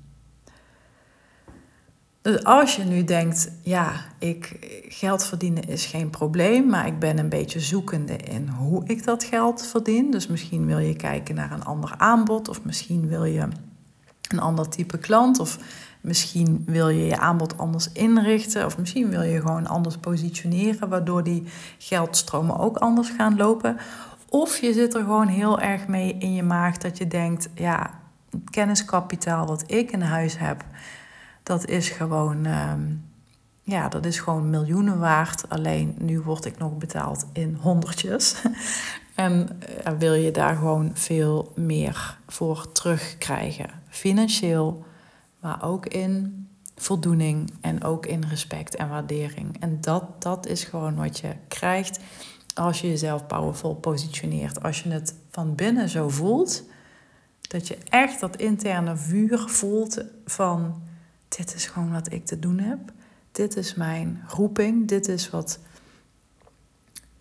Dus 2.22 2.44
als 2.44 2.76
je 2.76 2.84
nu 2.84 3.04
denkt, 3.04 3.50
ja, 3.62 3.92
ik, 4.18 4.56
geld 4.88 5.24
verdienen 5.24 5.62
is 5.62 5.86
geen 5.86 6.10
probleem, 6.10 6.66
maar 6.66 6.86
ik 6.86 6.98
ben 6.98 7.18
een 7.18 7.28
beetje 7.28 7.60
zoekende 7.60 8.16
in 8.16 8.48
hoe 8.48 8.82
ik 8.86 9.04
dat 9.04 9.24
geld 9.24 9.66
verdien. 9.66 10.10
Dus 10.10 10.26
misschien 10.26 10.66
wil 10.66 10.78
je 10.78 10.96
kijken 10.96 11.34
naar 11.34 11.52
een 11.52 11.64
ander 11.64 11.94
aanbod, 11.96 12.48
of 12.48 12.64
misschien 12.64 13.08
wil 13.08 13.24
je 13.24 13.48
een 14.28 14.40
ander 14.40 14.68
type 14.68 14.98
klant, 14.98 15.38
of 15.38 15.58
misschien 16.00 16.62
wil 16.66 16.88
je 16.88 17.06
je 17.06 17.18
aanbod 17.18 17.58
anders 17.58 17.92
inrichten, 17.92 18.66
of 18.66 18.78
misschien 18.78 19.08
wil 19.08 19.22
je 19.22 19.40
gewoon 19.40 19.66
anders 19.66 19.96
positioneren, 19.96 20.88
waardoor 20.88 21.22
die 21.22 21.44
geldstromen 21.78 22.58
ook 22.58 22.76
anders 22.76 23.10
gaan 23.10 23.36
lopen. 23.36 23.76
Of 24.28 24.58
je 24.58 24.72
zit 24.72 24.94
er 24.94 25.02
gewoon 25.02 25.28
heel 25.28 25.60
erg 25.60 25.86
mee 25.86 26.16
in 26.18 26.34
je 26.34 26.42
maag 26.42 26.78
dat 26.78 26.98
je 26.98 27.06
denkt, 27.06 27.48
ja, 27.54 27.90
het 28.30 28.50
kenniskapitaal 28.50 29.46
wat 29.46 29.64
ik 29.66 29.90
in 29.90 30.02
huis 30.02 30.38
heb 30.38 30.64
dat 31.42 31.66
is 31.66 31.88
gewoon, 31.88 32.44
ehm, 32.46 32.80
ja, 33.62 33.88
dat 33.88 34.04
is 34.04 34.20
gewoon 34.20 34.50
miljoenen 34.50 34.98
waard. 34.98 35.48
Alleen 35.48 35.94
nu 35.98 36.20
word 36.20 36.44
ik 36.44 36.58
nog 36.58 36.76
betaald 36.78 37.26
in 37.32 37.58
honderdjes. 37.60 38.34
en 39.14 39.60
uh, 39.86 39.92
wil 39.98 40.14
je 40.14 40.30
daar 40.30 40.56
gewoon 40.56 40.90
veel 40.94 41.52
meer 41.54 42.18
voor 42.26 42.72
terugkrijgen. 42.72 43.70
Financieel, 43.88 44.84
maar 45.40 45.64
ook 45.64 45.86
in 45.86 46.46
voldoening 46.76 47.52
en 47.60 47.84
ook 47.84 48.06
in 48.06 48.24
respect 48.28 48.76
en 48.76 48.88
waardering. 48.88 49.60
En 49.60 49.80
dat, 49.80 50.22
dat 50.22 50.46
is 50.46 50.64
gewoon 50.64 50.94
wat 50.94 51.18
je 51.18 51.34
krijgt 51.48 52.00
als 52.54 52.80
je 52.80 52.88
jezelf 52.88 53.26
powerful 53.26 53.74
positioneert. 53.74 54.62
Als 54.62 54.82
je 54.82 54.90
het 54.90 55.14
van 55.30 55.54
binnen 55.54 55.88
zo 55.88 56.08
voelt, 56.08 56.64
dat 57.40 57.68
je 57.68 57.78
echt 57.88 58.20
dat 58.20 58.36
interne 58.36 58.96
vuur 58.96 59.38
voelt 59.38 60.04
van 60.24 60.82
dit 61.36 61.54
is 61.54 61.66
gewoon 61.66 61.92
wat 61.92 62.12
ik 62.12 62.26
te 62.26 62.38
doen 62.38 62.58
heb. 62.58 62.78
Dit 63.32 63.56
is 63.56 63.74
mijn 63.74 64.24
roeping. 64.28 64.88
Dit 64.88 65.08
is 65.08 65.30
wat, 65.30 65.58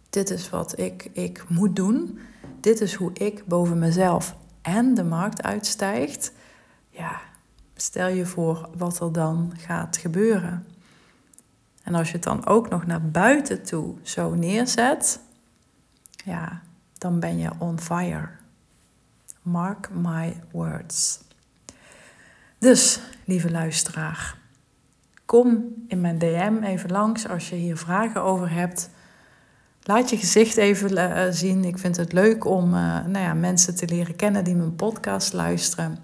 dit 0.09 0.29
is 0.29 0.49
wat 0.49 0.79
ik, 0.79 1.09
ik 1.13 1.49
moet 1.49 1.75
doen. 1.75 2.19
Dit 2.59 2.81
is 2.81 2.93
hoe 2.93 3.13
ik 3.13 3.45
boven 3.45 3.79
mezelf 3.79 4.35
en 4.61 4.93
de 4.95 5.03
markt 5.03 5.43
uitstijgt. 5.43 6.31
Ja, 6.89 7.21
stel 7.75 8.07
je 8.07 8.25
voor 8.25 8.69
wat 8.77 8.99
er 8.99 9.11
dan 9.11 9.53
gaat 9.57 9.97
gebeuren. 9.97 10.65
En 11.83 11.95
als 11.95 12.07
je 12.07 12.13
het 12.13 12.23
dan 12.23 12.45
ook 12.45 12.69
nog 12.69 12.85
naar 12.85 13.09
buiten 13.09 13.63
toe 13.63 13.95
zo 14.01 14.33
neerzet, 14.33 15.19
ja, 16.25 16.61
dan 16.97 17.19
ben 17.19 17.37
je 17.37 17.49
on 17.59 17.79
fire. 17.79 18.29
Mark 19.41 19.89
my 19.89 20.43
words. 20.51 21.19
Dus, 22.61 22.99
lieve 23.25 23.51
luisteraar, 23.51 24.37
kom 25.25 25.65
in 25.87 26.01
mijn 26.01 26.17
DM 26.17 26.63
even 26.63 26.91
langs 26.91 27.27
als 27.27 27.49
je 27.49 27.55
hier 27.55 27.77
vragen 27.77 28.23
over 28.23 28.51
hebt. 28.51 28.89
Laat 29.83 30.09
je 30.09 30.17
gezicht 30.17 30.57
even 30.57 30.91
uh, 30.91 31.23
zien. 31.29 31.65
Ik 31.65 31.77
vind 31.77 31.97
het 31.97 32.13
leuk 32.13 32.45
om 32.45 32.65
uh, 32.65 33.05
nou 33.05 33.17
ja, 33.17 33.33
mensen 33.33 33.75
te 33.75 33.87
leren 33.87 34.15
kennen 34.15 34.43
die 34.43 34.55
mijn 34.55 34.75
podcast 34.75 35.33
luisteren. 35.33 35.99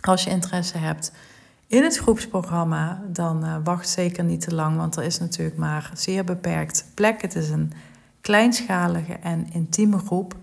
Als 0.00 0.24
je 0.24 0.30
interesse 0.30 0.78
hebt 0.78 1.12
in 1.66 1.82
het 1.82 1.96
groepsprogramma, 1.96 3.02
dan 3.06 3.44
uh, 3.44 3.56
wacht 3.64 3.88
zeker 3.88 4.24
niet 4.24 4.40
te 4.40 4.54
lang, 4.54 4.76
want 4.76 4.96
er 4.96 5.04
is 5.04 5.18
natuurlijk 5.18 5.56
maar 5.56 5.90
zeer 5.94 6.24
beperkt 6.24 6.86
plek. 6.94 7.22
Het 7.22 7.34
is 7.34 7.50
een 7.50 7.72
kleinschalige 8.20 9.12
en 9.12 9.52
intieme 9.52 9.98
groep. 9.98 10.36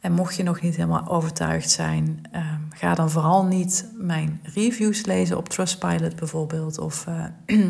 En 0.00 0.12
mocht 0.12 0.36
je 0.36 0.42
nog 0.42 0.60
niet 0.60 0.76
helemaal 0.76 1.08
overtuigd 1.08 1.70
zijn, 1.70 2.22
ehm, 2.32 2.60
ga 2.70 2.94
dan 2.94 3.10
vooral 3.10 3.44
niet 3.44 3.90
mijn 3.94 4.40
reviews 4.42 5.04
lezen 5.04 5.36
op 5.36 5.48
Trustpilot 5.48 6.16
bijvoorbeeld, 6.16 6.78
of 6.78 7.06
uh, 7.08 7.24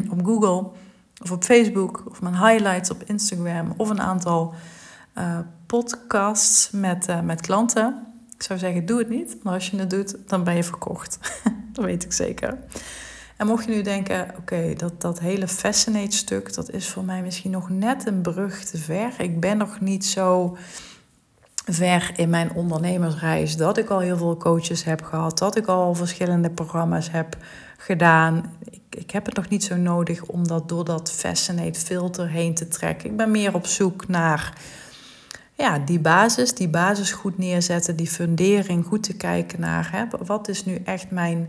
op 0.12 0.25
Google, 0.25 0.71
of 1.23 1.31
op 1.31 1.45
Facebook, 1.45 2.03
of 2.09 2.23
mijn 2.23 2.37
highlights 2.37 2.91
op 2.91 3.03
Instagram, 3.03 3.75
of 3.77 3.88
een 3.88 4.01
aantal 4.01 4.55
uh, 5.19 5.38
podcasts 5.67 6.71
met, 6.71 7.09
uh, 7.09 7.21
met 7.21 7.41
klanten. 7.41 8.07
Ik 8.35 8.43
zou 8.43 8.59
zeggen, 8.59 8.87
doe 8.87 8.99
het 8.99 9.09
niet, 9.09 9.37
maar 9.43 9.55
als 9.55 9.71
je 9.71 9.79
het 9.79 9.91
doet, 9.91 10.17
dan 10.27 10.45
ben 10.45 10.57
je 10.57 10.64
verkocht. 10.64 11.19
dat 11.73 11.85
weet 11.85 12.05
ik 12.05 12.12
zeker. 12.12 12.59
En 13.37 13.47
mocht 13.47 13.64
je 13.64 13.71
nu 13.71 13.83
denken, 13.83 14.35
oké, 14.38 14.75
dat, 14.77 15.01
dat 15.01 15.21
hele 15.21 15.49
Fascinate-stuk, 15.49 16.55
dat 16.55 16.71
is 16.71 16.88
voor 16.88 17.05
mij 17.05 17.23
misschien 17.23 17.51
nog 17.51 17.69
net 17.69 18.07
een 18.07 18.23
brug 18.23 18.64
te 18.64 18.79
ver. 18.79 19.12
Ik 19.19 19.41
ben 19.41 19.57
nog 19.57 19.81
niet 19.81 20.07
zo 20.07 20.57
ver 21.70 22.11
in 22.16 22.31
mijn 22.31 22.52
ondernemersreis 22.54 23.57
dat 23.57 23.78
ik 23.78 23.88
al 23.88 23.98
heel 23.98 24.16
veel 24.16 24.37
coaches 24.37 24.85
heb 24.85 25.02
gehad, 25.02 25.38
dat 25.38 25.57
ik 25.57 25.66
al 25.66 25.94
verschillende 25.94 26.50
programma's 26.50 27.11
heb 27.11 27.37
gedaan. 27.76 28.52
Ik, 28.70 28.81
ik 28.90 29.11
heb 29.11 29.26
het 29.26 29.35
nog 29.35 29.48
niet 29.48 29.64
zo 29.64 29.76
nodig 29.76 30.22
om 30.22 30.46
dat 30.46 30.68
door 30.68 30.85
dat 30.85 31.12
Fascinate 31.12 31.81
filter 31.81 32.28
heen 32.28 32.54
te 32.54 32.68
trekken. 32.68 33.11
Ik 33.11 33.16
ben 33.16 33.31
meer 33.31 33.54
op 33.54 33.66
zoek 33.66 34.09
naar 34.09 34.52
ja, 35.54 35.78
die 35.78 36.00
basis, 36.00 36.54
die 36.54 36.68
basis 36.68 37.12
goed 37.12 37.38
neerzetten, 37.38 37.96
die 37.96 38.09
fundering 38.09 38.87
goed 38.87 39.02
te 39.02 39.16
kijken 39.16 39.61
naar 39.61 39.88
hè, 39.92 40.04
wat 40.26 40.48
is 40.48 40.64
nu 40.64 40.81
echt 40.85 41.11
mijn 41.11 41.48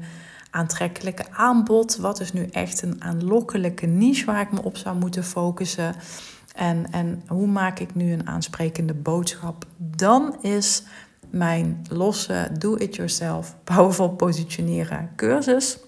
aantrekkelijke 0.49 1.25
aanbod, 1.31 1.97
wat 1.97 2.19
is 2.19 2.33
nu 2.33 2.47
echt 2.51 2.81
een 2.81 3.03
aanlokkelijke 3.03 3.85
niche 3.85 4.25
waar 4.25 4.41
ik 4.41 4.51
me 4.51 4.63
op 4.63 4.77
zou 4.77 4.97
moeten 4.97 5.23
focussen. 5.23 5.95
En, 6.59 6.91
en 6.91 7.23
hoe 7.27 7.47
maak 7.47 7.79
ik 7.79 7.95
nu 7.95 8.13
een 8.13 8.27
aansprekende 8.27 8.93
boodschap? 8.93 9.65
Dan 9.77 10.35
is 10.41 10.83
mijn 11.29 11.85
losse 11.89 12.49
do-it-yourself 12.57 13.55
powerful 13.63 14.09
positioneren 14.09 15.09
cursus 15.15 15.79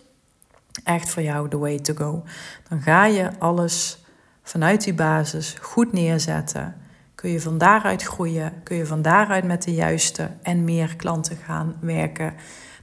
echt 0.83 1.09
voor 1.09 1.23
jou 1.23 1.49
the 1.49 1.57
way 1.57 1.79
to 1.79 1.93
go. 1.93 2.23
Dan 2.69 2.81
ga 2.81 3.05
je 3.05 3.29
alles 3.39 4.03
vanuit 4.43 4.83
die 4.83 4.93
basis 4.93 5.55
goed 5.61 5.93
neerzetten. 5.93 6.75
Kun 7.15 7.29
je 7.29 7.41
van 7.41 7.57
daaruit 7.57 8.03
groeien, 8.03 8.53
kun 8.63 8.77
je 8.77 8.85
van 8.85 9.01
daaruit 9.01 9.43
met 9.43 9.63
de 9.63 9.73
juiste 9.73 10.29
en 10.41 10.63
meer 10.63 10.95
klanten 10.95 11.37
gaan 11.37 11.75
werken. 11.79 12.33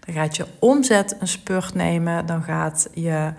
Dan 0.01 0.14
gaat 0.14 0.37
je 0.37 0.46
omzet 0.59 1.16
een 1.20 1.29
spurt 1.29 1.74
nemen, 1.74 2.27
dan 2.27 2.42
gaat 2.42 2.88
je 2.94 3.33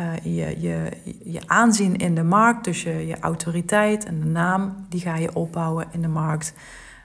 uh, 0.00 0.36
je, 0.36 0.60
je, 0.60 0.90
je 1.24 1.40
aanzien 1.46 1.96
in 1.96 2.14
de 2.14 2.22
markt, 2.22 2.64
dus 2.64 2.82
je, 2.82 3.06
je 3.06 3.18
autoriteit 3.20 4.04
en 4.04 4.20
de 4.20 4.26
naam, 4.26 4.86
die 4.88 5.00
ga 5.00 5.16
je 5.16 5.34
opbouwen 5.34 5.86
in 5.90 6.02
de 6.02 6.08
markt. 6.08 6.52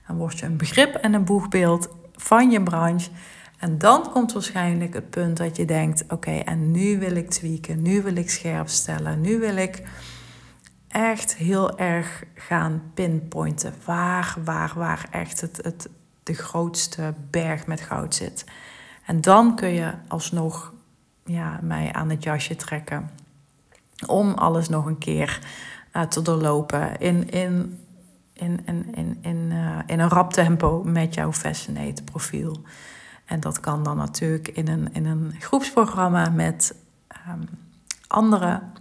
Dan 0.08 0.18
word 0.18 0.40
je 0.40 0.46
een 0.46 0.58
begrip 0.58 0.96
en 0.96 1.14
een 1.14 1.26
boegbeeld 1.26 1.90
van 2.12 2.52
je 2.52 2.64
branche. 2.64 3.10
En 3.58 3.78
dan 3.78 4.12
komt 4.12 4.34
waarschijnlijk 4.34 4.94
het 4.94 5.10
punt 5.10 5.38
dat 5.38 5.56
je 5.56 5.66
denkt: 5.66 6.04
oké, 6.08 6.32
en 6.32 6.72
nu 6.72 7.00
wil 7.00 7.16
ik 7.16 7.30
tweaken, 7.30 7.82
nu 7.82 8.02
wil 8.02 8.16
ik 8.16 8.30
scherp 8.30 8.68
stellen, 8.68 9.22
nu 9.22 9.40
wil 9.40 9.56
ik 9.56 9.84
echt 10.88 11.36
heel 11.36 11.78
erg 11.78 12.24
gaan 12.36 12.82
pinpointen 12.94 13.74
waar, 13.86 14.36
waar, 14.44 14.74
waar 14.76 15.08
echt 15.12 15.42
het, 15.42 15.60
het, 15.62 15.90
de 16.24 16.34
grootste 16.34 17.14
berg 17.30 17.68
met 17.68 17.82
goud 17.82 18.16
zit. 18.16 18.46
En 19.06 19.22
dan 19.22 19.56
kun 19.56 19.70
je 19.70 19.94
alsnog 20.08 20.73
ja, 21.26 21.60
mij 21.62 21.94
aan 21.94 22.10
het 22.10 22.24
jasje 22.24 22.56
trekken 22.56 23.10
om 24.06 24.34
alles 24.34 24.70
nog 24.70 24.86
een 24.86 24.98
keer 24.98 25.40
uh, 25.94 26.02
te 26.02 26.22
doorlopen 26.22 27.00
in, 27.00 27.30
in, 27.30 27.80
in, 28.34 28.62
in, 28.66 28.96
in, 28.96 29.18
in, 29.22 29.50
uh, 29.52 29.80
in 29.86 30.00
een 30.00 30.10
rap 30.10 30.34
tempo 30.34 30.84
met 30.84 31.14
jouw 31.14 31.32
Fascinate 31.32 32.04
profiel. 32.04 32.62
En 33.26 33.40
dat 33.40 33.60
kan 33.60 33.84
dan 33.84 33.98
natuurlijk 33.98 34.48
in 34.48 34.68
een, 34.68 34.94
in 34.94 35.06
een 35.06 35.36
groepsprogramma 35.40 36.30
met 36.30 36.76
um, 37.28 37.50
anderen. 38.08 38.72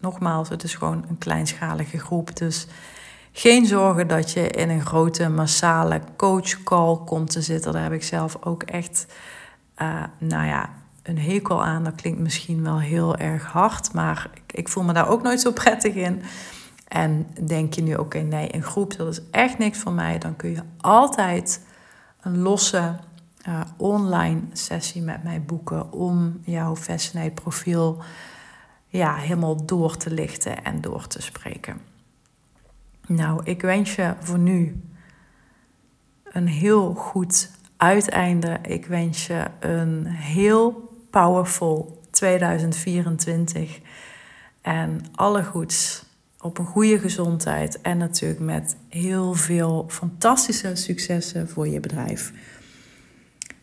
Nogmaals, 0.00 0.48
het 0.48 0.62
is 0.62 0.74
gewoon 0.74 1.04
een 1.08 1.18
kleinschalige 1.18 1.98
groep. 1.98 2.36
Dus 2.36 2.66
geen 3.32 3.66
zorgen 3.66 4.08
dat 4.08 4.30
je 4.30 4.48
in 4.48 4.70
een 4.70 4.86
grote 4.86 5.28
massale 5.28 6.00
coachcall 6.16 6.96
komt 7.04 7.30
te 7.30 7.42
zitten. 7.42 7.72
Daar 7.72 7.82
heb 7.82 7.92
ik 7.92 8.02
zelf 8.02 8.36
ook 8.40 8.62
echt, 8.62 9.06
uh, 9.78 10.02
nou 10.18 10.46
ja, 10.46 10.70
een 11.08 11.18
hekel 11.18 11.64
aan. 11.64 11.84
Dat 11.84 11.94
klinkt 11.94 12.20
misschien 12.20 12.62
wel 12.62 12.80
heel 12.80 13.16
erg 13.16 13.44
hard, 13.44 13.92
maar 13.92 14.30
ik, 14.34 14.52
ik 14.52 14.68
voel 14.68 14.84
me 14.84 14.92
daar 14.92 15.08
ook 15.08 15.22
nooit 15.22 15.40
zo 15.40 15.52
prettig 15.52 15.94
in. 15.94 16.22
En 16.88 17.26
denk 17.46 17.74
je 17.74 17.82
nu, 17.82 17.94
oké, 17.94 18.18
nee, 18.18 18.54
een 18.54 18.62
groep, 18.62 18.96
dat 18.96 19.08
is 19.08 19.20
echt 19.30 19.58
niks 19.58 19.78
voor 19.78 19.92
mij. 19.92 20.18
Dan 20.18 20.36
kun 20.36 20.50
je 20.50 20.62
altijd 20.80 21.66
een 22.20 22.38
losse 22.38 22.96
uh, 23.48 23.60
online 23.76 24.40
sessie 24.52 25.02
met 25.02 25.22
mij 25.22 25.42
boeken 25.42 25.92
om 25.92 26.40
jouw 26.44 26.76
Fascinate 26.76 27.42
profiel 27.42 28.02
ja, 28.86 29.14
helemaal 29.14 29.66
door 29.66 29.96
te 29.96 30.10
lichten 30.10 30.64
en 30.64 30.80
door 30.80 31.06
te 31.06 31.22
spreken. 31.22 31.80
Nou, 33.06 33.40
ik 33.44 33.60
wens 33.60 33.94
je 33.94 34.14
voor 34.20 34.38
nu 34.38 34.82
een 36.24 36.48
heel 36.48 36.94
goed 36.94 37.50
uiteinde. 37.76 38.58
Ik 38.62 38.86
wens 38.86 39.26
je 39.26 39.44
een 39.60 40.06
heel 40.06 40.87
powerful 41.10 42.02
2024 42.10 43.80
en 44.62 45.00
alle 45.14 45.44
goeds 45.44 46.04
op 46.40 46.58
een 46.58 46.66
goede 46.66 46.98
gezondheid 46.98 47.80
en 47.80 47.98
natuurlijk 47.98 48.40
met 48.40 48.76
heel 48.88 49.34
veel 49.34 49.84
fantastische 49.88 50.74
successen 50.74 51.48
voor 51.48 51.68
je 51.68 51.80
bedrijf. 51.80 52.32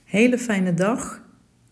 Hele 0.03 0.37
fijne 0.37 0.73
dag 0.73 1.23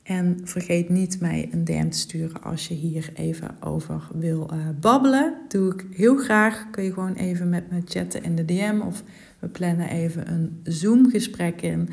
en 0.04 0.42
vergeet 0.44 0.90
niet 0.90 1.20
mij 1.20 1.50
een 1.52 1.64
DM 1.64 1.90
te 1.90 1.98
sturen 1.98 2.42
als 2.44 2.68
je 2.68 2.74
hier 2.74 3.10
even 3.14 3.58
over 3.60 4.02
wil 4.14 4.50
uh, 4.54 4.68
babbelen. 4.80 5.34
Doe 5.48 5.74
ik 5.74 5.86
heel 5.92 6.18
graag. 6.18 6.70
Kun 6.72 6.84
je 6.84 6.94
gewoon 6.94 7.14
even 7.14 7.50
met 7.50 7.72
me 7.72 7.82
chatten 7.86 8.24
in 8.24 8.36
de 8.36 8.46
DM 8.46 8.82
of 8.86 9.04
we 9.40 9.48
plannen 9.48 9.90
even 9.90 10.32
een 10.32 10.60
Zoom 10.64 11.10
gesprek 11.10 11.62
in. 11.62 11.90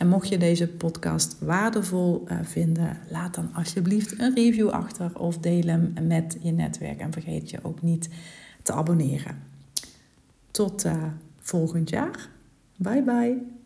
En 0.00 0.08
mocht 0.08 0.28
je 0.28 0.38
deze 0.38 0.68
podcast 0.68 1.36
waardevol 1.40 2.24
uh, 2.28 2.38
vinden, 2.42 2.98
laat 3.10 3.34
dan 3.34 3.54
alsjeblieft 3.54 4.20
een 4.20 4.34
review 4.34 4.68
achter 4.68 5.18
of 5.18 5.38
deel 5.38 5.62
hem 5.66 5.94
met 6.02 6.36
je 6.42 6.50
netwerk. 6.50 7.00
En 7.00 7.12
vergeet 7.12 7.50
je 7.50 7.58
ook 7.62 7.82
niet 7.82 8.08
te 8.62 8.72
abonneren. 8.72 9.42
Tot 10.50 10.84
uh, 10.84 11.04
volgend 11.38 11.90
jaar. 11.90 12.28
Bye 12.76 13.02
bye. 13.02 13.59